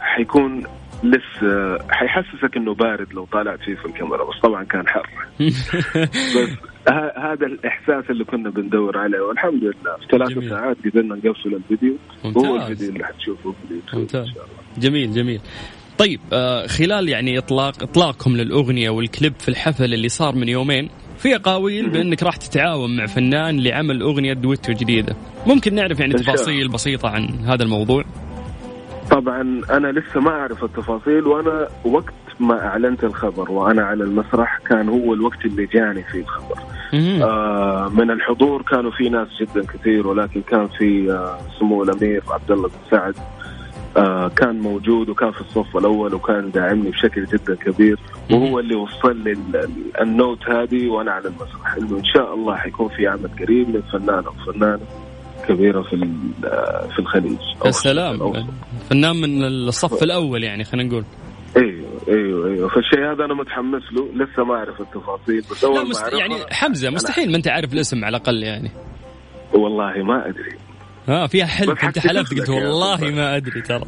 حيكون 0.00 0.62
لسه 1.02 1.78
حيحسسك 1.90 2.56
إنه 2.56 2.74
بارد 2.74 3.12
لو 3.12 3.24
طالعت 3.24 3.60
فيه 3.60 3.74
في 3.74 3.84
الكاميرا 3.84 4.24
بس 4.24 4.38
طبعا 4.42 4.64
كان 4.64 4.88
حر 4.88 5.08
بس 6.36 6.50
هذا 7.16 7.46
الإحساس 7.46 8.10
اللي 8.10 8.24
كنا 8.24 8.50
بندور 8.50 8.98
عليه 8.98 9.20
والحمد 9.20 9.62
لله 9.62 9.96
في 10.00 10.06
ثلاث. 10.10 10.48
ساعات 10.48 10.76
قدرنا 10.84 11.14
نقفل 11.14 11.54
الفيديو 11.54 11.96
ممتاز. 12.24 12.44
الفيديو 12.44 12.88
اللي 12.88 13.04
حتشوفه 13.04 13.52
في 13.52 13.70
اليوتيوب 13.70 14.00
ممتاز. 14.00 14.28
ان 14.28 14.34
شاء 14.34 14.44
الله 14.44 14.54
جميل 14.78 15.12
جميل 15.12 15.40
طيب 15.98 16.20
آه 16.32 16.66
خلال 16.66 17.08
يعني 17.08 17.38
اطلاق 17.38 17.82
اطلاقكم 17.82 18.36
للأغنية 18.36 18.90
والكليب 18.90 19.34
في 19.38 19.48
الحفل 19.48 19.94
اللي 19.94 20.08
صار 20.08 20.34
من 20.34 20.48
يومين 20.48 20.88
في 21.18 21.36
اقاويل 21.36 21.90
بأنك 21.90 22.22
راح 22.22 22.36
تتعاون 22.36 22.96
مع 22.96 23.06
فنان 23.06 23.60
لعمل 23.60 24.02
أغنية 24.02 24.32
دويتو 24.32 24.72
جديدة 24.72 25.16
ممكن 25.46 25.74
نعرف 25.74 26.00
يعني. 26.00 26.12
تفاصيل 26.12 26.68
بسيطة 26.68 27.08
عن 27.08 27.28
هذا 27.28 27.62
الموضوع 27.62 28.04
طبعا 29.10 29.60
أنا 29.70 29.88
لسه 29.92 30.20
ما 30.20 30.30
أعرف 30.30 30.64
التفاصيل 30.64 31.26
وأنا 31.26 31.68
وقت 31.84 32.14
ما 32.40 32.66
أعلنت 32.66 33.04
الخبر 33.04 33.50
وأنا 33.50 33.82
على 33.82 34.04
المسرح 34.04 34.58
كان 34.68 34.88
هو 34.88 35.14
الوقت 35.14 35.44
اللي 35.44 35.66
جاني 35.66 36.02
فيه 36.02 36.20
الخبر. 36.20 36.58
آه 37.22 37.88
من 37.88 38.10
الحضور 38.10 38.62
كانوا 38.62 38.90
في 38.90 39.08
ناس 39.08 39.28
جدا 39.40 39.66
كثير 39.66 40.06
ولكن 40.06 40.42
كان 40.42 40.66
في 40.78 41.12
آه 41.12 41.38
سمو 41.58 41.82
الأمير 41.82 42.22
عبد 42.30 42.50
الله 42.50 42.68
بن 42.68 42.74
سعد 42.90 43.14
آه 43.96 44.28
كان 44.28 44.58
موجود 44.60 45.08
وكان 45.08 45.30
في 45.32 45.40
الصف 45.40 45.76
الأول 45.76 46.14
وكان 46.14 46.50
داعمني 46.50 46.90
بشكل 46.90 47.24
جدا 47.24 47.54
كبير 47.54 47.98
وهو 48.32 48.58
اللي 48.58 48.74
وصل 48.74 49.16
لي 49.16 49.32
ال- 49.32 49.56
ال- 49.56 50.00
النوت 50.00 50.48
هذه 50.48 50.88
وأنا 50.88 51.12
على 51.12 51.28
المسرح. 51.28 51.74
إنه 51.78 51.98
إن 51.98 52.04
شاء 52.04 52.34
الله 52.34 52.56
حيكون 52.56 52.88
في 52.88 53.06
عمل 53.08 53.30
قريب 53.40 53.68
من 53.68 53.82
فنان 53.92 54.24
أو 54.24 54.52
فنانه 54.52 54.80
كبيرة 55.48 55.82
في 55.82 56.08
آه، 56.44 56.86
في 56.92 56.98
الخليج. 56.98 57.38
أو 58.20 58.32
فنان 58.90 59.16
من 59.16 59.44
الصف 59.44 60.02
الأول 60.02 60.44
يعني 60.44 60.64
خلينا 60.64 60.88
نقول. 60.88 61.04
أيوه 61.56 61.90
أيوه 62.08 62.48
أيوه. 62.48 62.68
فالشيء 62.68 63.12
هذا 63.12 63.24
أنا 63.24 63.34
متحمس 63.34 63.82
له 63.92 64.08
لسه 64.24 64.44
ما 64.44 64.54
أعرف 64.54 64.80
التفاصيل 64.80 65.40
بس 65.40 65.64
أول 65.64 65.74
ما 65.74 65.82
مست... 65.84 66.02
أعرفها 66.02 66.18
يعني 66.18 66.34
حمزة 66.50 66.90
مستحيل 66.90 67.30
ما 67.30 67.36
أنت 67.36 67.48
عارف 67.48 67.72
الاسم 67.72 68.04
على 68.04 68.16
الأقل 68.16 68.42
يعني. 68.42 68.70
والله 69.52 70.02
ما 70.02 70.28
أدري. 70.28 70.56
ها 71.08 71.26
فيها 71.26 71.46
حلف 71.46 71.84
أنت 71.84 71.98
حلفت 71.98 72.38
قلت 72.38 72.50
والله. 72.50 73.10
ما 73.10 73.36
أدري 73.36 73.62
ترى. 73.62 73.84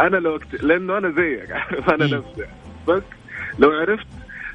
أنا 0.00 0.16
لو 0.16 0.36
أكت... 0.36 0.62
لأنه 0.62 0.98
أنا 0.98 1.08
زيك 1.08 1.50
أنا. 1.88 2.04
نفسي. 2.04 2.44
بس 2.88 3.02
لو 3.58 3.70
عرفت 3.70 4.06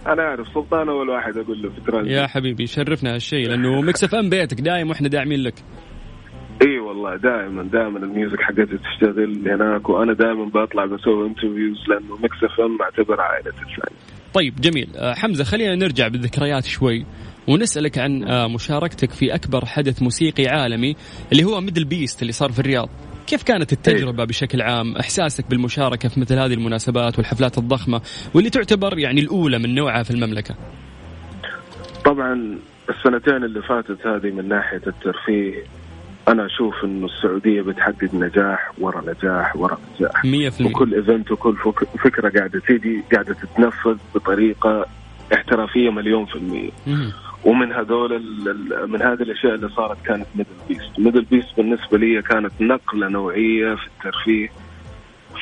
أنا 0.07 0.21
أعرف. 0.21 0.47
سلطان 0.47 0.89
أول 0.89 1.09
واحد 1.09 1.37
أقول 1.37 1.61
له 1.61 1.69
في 1.69 2.11
يا 2.11 2.27
حبيبي 2.27 2.67
شرفنا 2.67 3.15
هالشيء 3.15 3.49
لأنه 3.49 3.81
مكس 3.81 4.03
إف 4.03 4.15
إم 4.15 4.29
بيتك 4.29 4.61
دايم 4.61 4.89
وإحنا 4.89 5.07
داعمين 5.07 5.39
لك. 5.39 5.53
إي 6.67 6.79
والله 6.79 7.15
دائما 7.15 7.63
دائما 7.63 7.99
ال 7.99 8.06
music 8.06 8.41
حقتي 8.41 8.77
تشتغل 8.77 9.49
هناك 9.49 9.89
وأنا 9.89 10.13
دائما 10.13 10.45
بطلع 10.45 10.85
بسوي 10.85 11.27
interviews 11.27 11.89
لأنه 11.89 12.15
مكس 12.15 12.43
اف 12.43 12.59
ام 12.59 12.81
أعتبر 12.81 13.21
عائلة 13.21 13.49
الثاني 13.49 13.97
طيب 14.33 14.55
جميل 14.55 14.89
آه، 14.97 15.13
حمزة 15.13 15.43
خلينا 15.43 15.75
نرجع 15.75 16.07
بالذكريات 16.07 16.65
شوي 16.65 17.05
ونسألك 17.47 17.97
عن 17.97 18.23
آه، 18.23 18.47
مشاركتك 18.47 19.11
في 19.11 19.35
أكبر 19.35 19.65
حدث 19.65 20.01
موسيقي 20.01 20.47
عالمي 20.47 20.95
اللي 21.31 21.43
هو 21.43 21.61
ميدل 21.61 21.85
بيست 21.85 22.21
اللي 22.21 22.33
صار 22.33 22.51
في 22.51 22.59
الرياض 22.59 22.89
كيف 23.27 23.43
كانت 23.43 23.73
التجربة 23.73 24.25
بشكل 24.25 24.61
عام؟ 24.61 24.95
إحساسك 24.95 25.49
بالمشاركة 25.49 26.09
في 26.09 26.19
مثل 26.19 26.35
هذه 26.35 26.53
المناسبات 26.53 27.17
والحفلات 27.17 27.57
الضخمة 27.57 28.01
واللي 28.33 28.49
تعتبر 28.49 28.99
يعني 28.99 29.21
الأولى 29.21 29.59
من 29.59 29.75
نوعها 29.75 30.03
في 30.03 30.11
المملكة. 30.11 30.55
طبعا 32.05 32.57
السنتين 32.89 33.43
اللي 33.43 33.61
فاتت 33.61 34.07
هذه 34.07 34.31
من 34.31 34.47
ناحية 34.47 34.81
الترفيه 34.87 35.63
أنا 36.27 36.45
أشوف 36.45 36.83
إنه 36.83 37.05
السعودية 37.05 37.61
بتحقق 37.61 38.13
نجاح 38.13 38.71
ورا 38.77 39.01
نجاح 39.01 39.55
ورا 39.55 39.77
نجاح. 39.95 40.25
100% 40.25 40.65
وكل 40.65 40.93
event 40.93 41.31
وكل 41.31 41.55
فك- 41.55 41.97
فكرة 42.03 42.29
قاعدة 42.39 42.59
تيجي 42.59 43.03
قاعدة 43.13 43.33
تتنفذ 43.33 43.97
بطريقة 44.15 44.85
احترافية 45.33 45.89
مليون 45.89 46.25
في 46.25 46.35
المية. 46.35 46.69
مم. 46.87 47.11
ومن 47.45 47.71
هذول 47.73 48.21
من 48.87 49.01
هذه 49.01 49.21
الأشياء 49.21 49.55
اللي 49.55 49.69
صارت 49.69 49.97
كانت 50.05 50.25
MDLBEAST 50.35 50.99
MDLBEAST 50.99 51.47
بالنسبة 51.57 51.97
لي 51.97 52.21
كانت 52.21 52.51
نقلة 52.61 53.07
نوعية 53.07 53.75
في 53.75 53.87
الترفيه 53.87 54.49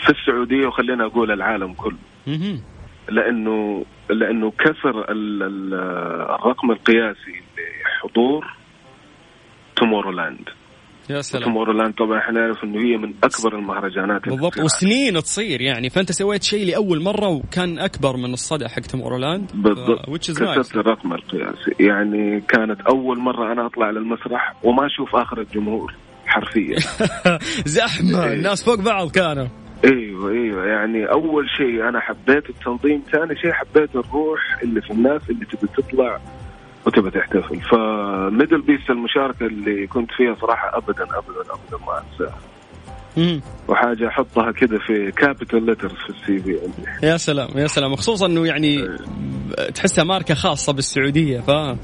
في 0.03 0.09
السعودية 0.09 0.67
وخلينا 0.67 1.05
أقول 1.05 1.31
العالم 1.31 1.73
كله. 1.73 1.97
مم. 2.27 2.59
لأنه 3.09 3.85
لأنه 4.09 4.51
كسر 4.59 5.11
ال- 5.11 5.43
ال- 5.43 5.73
الرقم 6.39 6.71
القياسي 6.71 7.41
لحضور 7.85 8.47
Tomorrowland 9.75 10.49
يا 11.11 11.21
سلام. 11.21 11.43
Tomorrowland 11.43 11.93
طبعا 11.93 12.19
إحنا 12.19 12.39
نعرف 12.39 12.63
إنه 12.63 12.79
هي 12.81 12.97
من 12.97 13.13
أكبر 13.23 13.55
المهرجانات 13.55 14.29
بالضبط. 14.29 14.57
وسنين 14.59 15.13
تصير 15.13 15.61
يعني. 15.61 15.89
فأنت 15.89 16.11
سويت 16.11 16.43
شيء 16.43 16.67
لأول 16.67 17.01
مرة 17.01 17.27
وكان 17.27 17.79
أكبر 17.79 18.17
من 18.17 18.33
الصدى 18.33 18.67
حق 18.67 18.81
Tomorrowland 18.81 19.51
بالضبط. 19.53 20.09
is 20.09 20.31
كسرت 20.31 20.75
الرقم 20.75 21.13
القياسي. 21.13 21.71
يعني 21.79 22.41
كانت 22.41 22.81
أول 22.81 23.19
مرة 23.19 23.51
أنا 23.51 23.65
أطلع 23.65 23.89
للمسرح 23.89 24.53
وما 24.63 24.85
أشوف 24.85 25.15
آخر 25.15 25.41
الجمهور 25.41 25.93
حرفيا. 26.25 26.75
زحمة. 27.77 28.25
إيه. 28.25 28.33
الناس 28.33 28.63
فوق 28.63 28.79
بعض 28.79 29.11
كانوا. 29.11 29.47
إيوه 29.85 30.31
إيوه. 30.31 30.65
يعني 30.65 31.05
أول 31.05 31.45
شيء 31.57 31.89
أنا 31.89 31.99
حبيت 31.99 32.49
التنظيم 32.49 33.03
ثاني 33.11 33.35
شيء 33.41 33.51
حبيت 33.51 33.95
الروح 33.95 34.39
اللي 34.63 34.81
في 34.81 34.91
الناس 34.91 35.29
اللي 35.29 35.45
تبي 35.45 35.67
تطلع 35.77 36.19
وتبي 36.85 37.11
تحتفل. 37.11 37.61
ف 37.61 38.61
MDLBEAST 38.61 38.89
المشاركة 38.89 39.45
اللي 39.45 39.87
كنت 39.87 40.11
فيها 40.17 40.35
صراحة 40.41 40.77
ابدا 40.77 41.03
ابدا 41.03 41.41
ابدا 41.41 41.85
ما 41.85 42.01
أنساها. 42.11 42.39
وحاجة 43.67 44.07
أحطها 44.07 44.51
كده 44.51 44.79
في 44.87 45.11
capital 45.11 45.65
letters 45.65 45.91
في 45.91 46.09
ال 46.09 46.39
CV 46.39 46.59
عندي. 46.59 47.07
يا 47.07 47.17
سلام 47.17 47.49
يا 47.55 47.67
سلام. 47.67 47.95
خصوصا 47.95 48.25
إنه 48.25 48.47
يعني 48.47 48.87
تحسها 49.75 50.03
ماركة 50.03 50.33
خاصة 50.33 50.73
بالسعودية 50.73 51.39
فاهم 51.39 51.77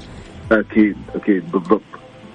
أكيد 0.52 0.96
أكيد 1.14 1.50
بالضبط. 1.52 1.82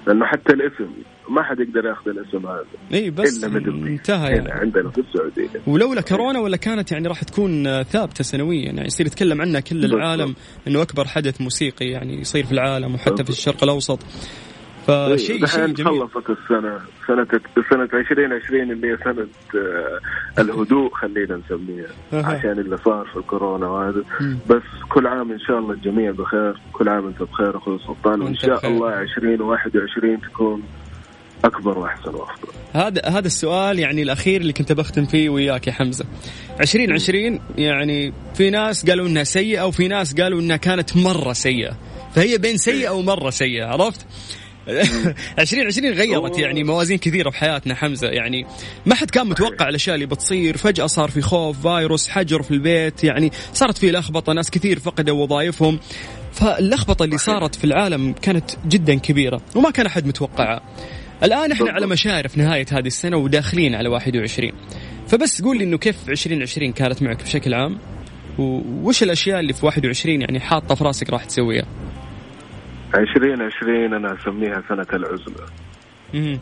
لأنه 0.06 0.26
حتى 0.26 0.52
الاسم 0.52 0.90
ما 1.28 1.42
حد 1.42 1.60
يقدر 1.60 1.86
ياخذ 1.86 2.10
الاسم 2.10 2.46
هذا 2.46 2.64
إي 2.94 3.10
بس 3.10 3.44
بيست 3.44 3.44
انتهى 3.68 4.30
يعني 4.30 4.52
عندنا 4.52 4.90
في 4.90 5.00
السعودية 5.00 5.60
ولولا 5.66 6.00
كورونا 6.00 6.40
ولا 6.40 6.56
كانت 6.56 6.92
يعني 6.92 7.08
راح 7.08 7.22
تكون 7.22 7.66
آه، 7.66 7.82
ثابتة 7.82 8.24
سنويا 8.24 8.64
يعني 8.64 8.86
يصير 8.86 9.06
يتكلم 9.06 9.40
عنها 9.40 9.60
كل. 9.60 9.84
العالم 9.84 10.34
إنه 10.68 10.82
أكبر 10.82 11.04
حدث 11.04 11.40
موسيقي 11.40 11.86
يعني 11.86 12.20
يصير 12.20 12.44
في 12.44 12.52
العالم 12.52 12.94
وحتى 12.94 13.24
في. 13.24 13.30
الشرق 13.30 13.62
الأوسط 13.64 13.98
فشيء 14.86 15.46
شيء 15.46 15.66
جميل 15.66 16.00
خلصت 16.08 16.30
السنة 16.30 16.78
سنة 17.06 17.26
سنة 17.70 17.88
2020 18.00 18.70
اللي 18.70 18.92
هي 18.92 18.96
سنة 19.04 19.26
آه، 19.56 20.40
الهدوء 20.40 20.94
خلينا 20.94 21.36
نسميها. 21.46 22.26
عشان 22.26 22.50
اللي 22.58 22.76
صار 22.76 23.06
في 23.12 23.16
الكورونا 23.16 23.66
وهذا. 23.66 24.02
بس 24.50 24.62
كل 24.88 25.06
عام 25.06 25.32
إن 25.32 25.38
شاء 25.38 25.58
الله 25.58 25.72
الجميع 25.74 26.10
بخير 26.10 26.60
كل 26.72 26.88
عام 26.88 27.06
انت 27.06 27.22
بخير 27.22 27.56
أخوي 27.56 27.78
سلطان 27.78 28.22
وإن 28.22 28.34
شاء. 28.34 28.66
الله 28.68 29.00
2021 29.02 30.20
تكون 30.20 30.62
أكبر 31.44 31.78
وأحسن 31.78 32.14
وأفضل. 32.14 32.48
هذا 32.72 33.02
هذا 33.06 33.26
السؤال 33.26 33.78
يعني 33.78 34.02
الأخير 34.02 34.40
اللي 34.40 34.52
كنت 34.52 34.72
بختم 34.72 35.06
فيه 35.06 35.28
وياك 35.28 35.66
يا 35.66 35.72
حمزة. 35.72 36.04
2020 36.60 37.40
يعني 37.58 38.12
في 38.34 38.50
ناس 38.50 38.86
قالوا 38.90 39.08
إنها 39.08 39.24
سيئة 39.24 39.66
وفي 39.66 39.88
ناس 39.88 40.14
قالوا 40.14 40.40
إنها 40.40 40.56
كانت 40.56 40.96
مرة 40.96 41.32
سيئة. 41.32 41.76
فهي 42.14 42.38
بين 42.38 42.56
سيئة 42.56 42.90
ومره 42.90 43.30
سيئة 43.30 43.64
عرفت؟ 43.64 44.06
2020 45.38 45.92
غيرت 45.92 46.38
يعني 46.38 46.64
موازين 46.64 46.98
كثيرة 46.98 47.30
في 47.30 47.36
حياتنا 47.36 47.74
حمزة. 47.74 48.08
يعني 48.08 48.46
ما 48.86 48.94
حد 48.94 49.10
كان 49.10 49.26
متوقع 49.26 49.68
الأشياء 49.68 49.94
اللي 49.94 50.06
بتصير. 50.06 50.56
فجأة 50.56 50.86
صار 50.86 51.10
في 51.10 51.22
خوف 51.22 51.66
فيروس 51.68 52.08
حجر 52.08 52.42
في 52.42 52.50
البيت 52.50 53.04
يعني 53.04 53.32
صارت 53.52 53.78
في 53.78 53.90
لخبطة 53.90 54.32
ناس 54.32 54.50
كثير 54.50 54.78
فقدوا 54.78 55.22
وظائفهم. 55.22 55.78
فاللخبطة 56.32 57.04
اللي 57.04 57.18
صارت 57.18 57.54
في 57.54 57.64
العالم 57.64 58.12
كانت 58.22 58.50
جدا 58.68 58.94
كبيرة 58.94 59.40
وما 59.54 59.70
كان 59.70 59.86
أحد 59.86 60.06
متوقعها. 60.06 60.62
الآن 61.22 61.52
إحنا 61.52 61.70
على 61.70 61.86
مشارف 61.86 62.38
نهاية 62.38 62.66
هذه 62.72 62.86
السنة 62.86 63.16
وداخلين 63.16 63.74
على 63.74 63.88
21 63.88 64.52
فبس 65.08 65.42
قول 65.42 65.58
لي 65.58 65.64
إنه 65.64 65.78
كيف 65.78 66.08
2020 66.08 66.72
كانت 66.72 67.02
معك 67.02 67.22
بشكل 67.22 67.54
عام؟ 67.54 67.78
وش 68.38 69.02
الأشياء 69.02 69.40
اللي 69.40 69.52
في 69.52 69.66
21 69.66 70.20
يعني 70.20 70.40
حاطة 70.40 70.74
في 70.74 70.84
راسك 70.84 71.10
راح 71.10 71.24
تسويها؟ 71.24 71.66
2020 72.94 73.94
أنا 73.94 74.14
أسميها 74.14 74.62
سنة 74.68 74.86
العزلة. 74.92 75.46
مم. 76.14 76.38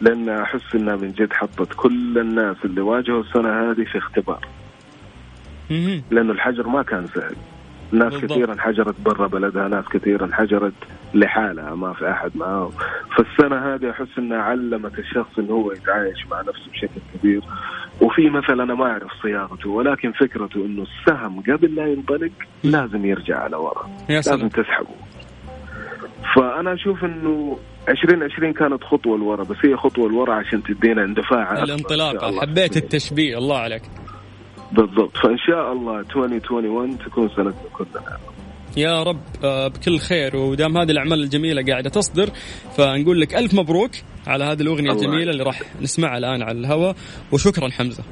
لأن 0.00 0.28
أحس 0.28 0.74
إنها 0.74 0.96
من 0.96 1.12
جد 1.12 1.32
حطت 1.32 1.72
كل 1.76 2.18
الناس 2.18 2.56
اللي 2.64 2.80
واجهوا 2.80 3.20
السنة 3.20 3.48
هذه 3.48 3.84
في 3.92 3.98
اختبار. 3.98 4.48
لأنه 6.10 6.32
الحجر 6.32 6.68
ما 6.68 6.82
كان 6.82 7.06
سهل. 7.06 7.36
ناس 7.92 8.12
بالضبط. 8.12 8.32
كثير 8.32 8.52
انحجرت 8.52 8.94
برا 9.00 9.26
بلدها 9.26 9.68
ناس 9.68 9.84
كثير 9.84 10.24
انحجرت 10.24 10.72
لحالها 11.14 11.74
ما 11.74 11.92
في 11.92 12.10
أحد 12.10 12.30
معاه 12.34 12.70
فالسنة 13.16 13.74
هذه 13.74 13.90
أحس 13.90 14.18
إنها 14.18 14.38
علمت 14.38 14.98
الشخص 14.98 15.38
إنه 15.38 15.52
هو 15.52 15.72
يتعايش 15.72 16.26
مع 16.30 16.40
نفسه 16.40 16.70
بشكل 16.72 17.00
كبير. 17.14 17.42
وفي 18.00 18.30
مثل 18.30 18.60
أنا 18.60 18.74
ما 18.74 18.84
أعرف 18.84 19.10
صياغته 19.22 19.70
ولكن 19.70 20.12
فكرته 20.12 20.66
إنه 20.66 20.82
السهم 20.82 21.40
قبل 21.40 21.74
لا 21.74 21.86
ينطلق 21.86 22.30
لازم 22.64 23.06
يرجع 23.06 23.38
على 23.38 23.56
ورا 23.56 23.90
لازم 24.08 24.48
تسحبه. 24.48 24.94
فأنا 26.36 26.74
أشوف 26.74 27.04
إنه 27.04 27.58
2020 27.88 28.52
كانت 28.52 28.84
خطوة 28.84 29.18
لورا 29.18 29.44
بس 29.44 29.56
هي 29.64 29.76
خطوة 29.76 30.08
لورا 30.08 30.34
عشان 30.34 30.62
تدينا 30.62 31.04
اندفاع 31.04 31.62
الانطلاقة. 31.62 32.40
حبيت 32.40 32.76
التشبيه 32.76 33.38
الله 33.38 33.58
عليك. 33.58 33.82
بالضبط. 34.72 35.16
فان 35.16 35.38
شاء 35.38 35.72
الله 35.72 36.00
2021 36.00 36.98
تكون 36.98 37.28
سنتنا 37.28 37.52
كلنا. 37.72 38.18
يا 38.76 39.02
رب 39.02 39.20
آه، 39.44 39.68
بكل 39.68 39.98
خير. 39.98 40.36
ودام 40.36 40.76
هذه 40.78 40.90
الأعمال 40.90 41.22
الجميلة 41.22 41.62
قاعدة 41.72 41.90
تصدر 41.90 42.30
فنقول 42.76 43.20
لك 43.20 43.34
ألف 43.34 43.54
مبروك 43.54 43.90
على 44.26 44.44
هذه 44.44 44.60
الأغنية 44.62 44.92
الجميلة 44.92 45.30
اللي 45.30 45.42
راح 45.42 45.62
نسمعها 45.82 46.18
الآن 46.18 46.42
على 46.42 46.58
الهواء 46.58 46.96
وشكرا 47.32 47.68
حمزة. 47.68 48.04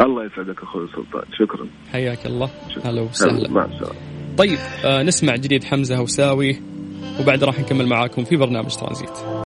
الله 0.00 0.24
يسعدك 0.24 0.62
أخوي 0.62 0.88
سلطان. 0.88 1.24
شكرا. 1.38 1.66
حياك 1.92 2.26
الله. 2.26 2.50
شكرا. 2.70 2.90
هلا 2.90 3.00
هلا، 3.00 3.10
وسهلا. 3.10 3.50
مع 3.50 3.64
السلامة. 3.64 3.94
طيب 4.38 4.58
آه 4.84 5.02
نسمع 5.02 5.36
جديد 5.36 5.64
حمزة 5.64 5.96
هوساوي 5.96 6.60
وبعد 7.20 7.44
راح 7.44 7.60
نكمل 7.60 7.86
معاكم 7.86 8.24
في 8.24 8.36
برنامج 8.36 8.76
ترانزيت. 8.76 9.26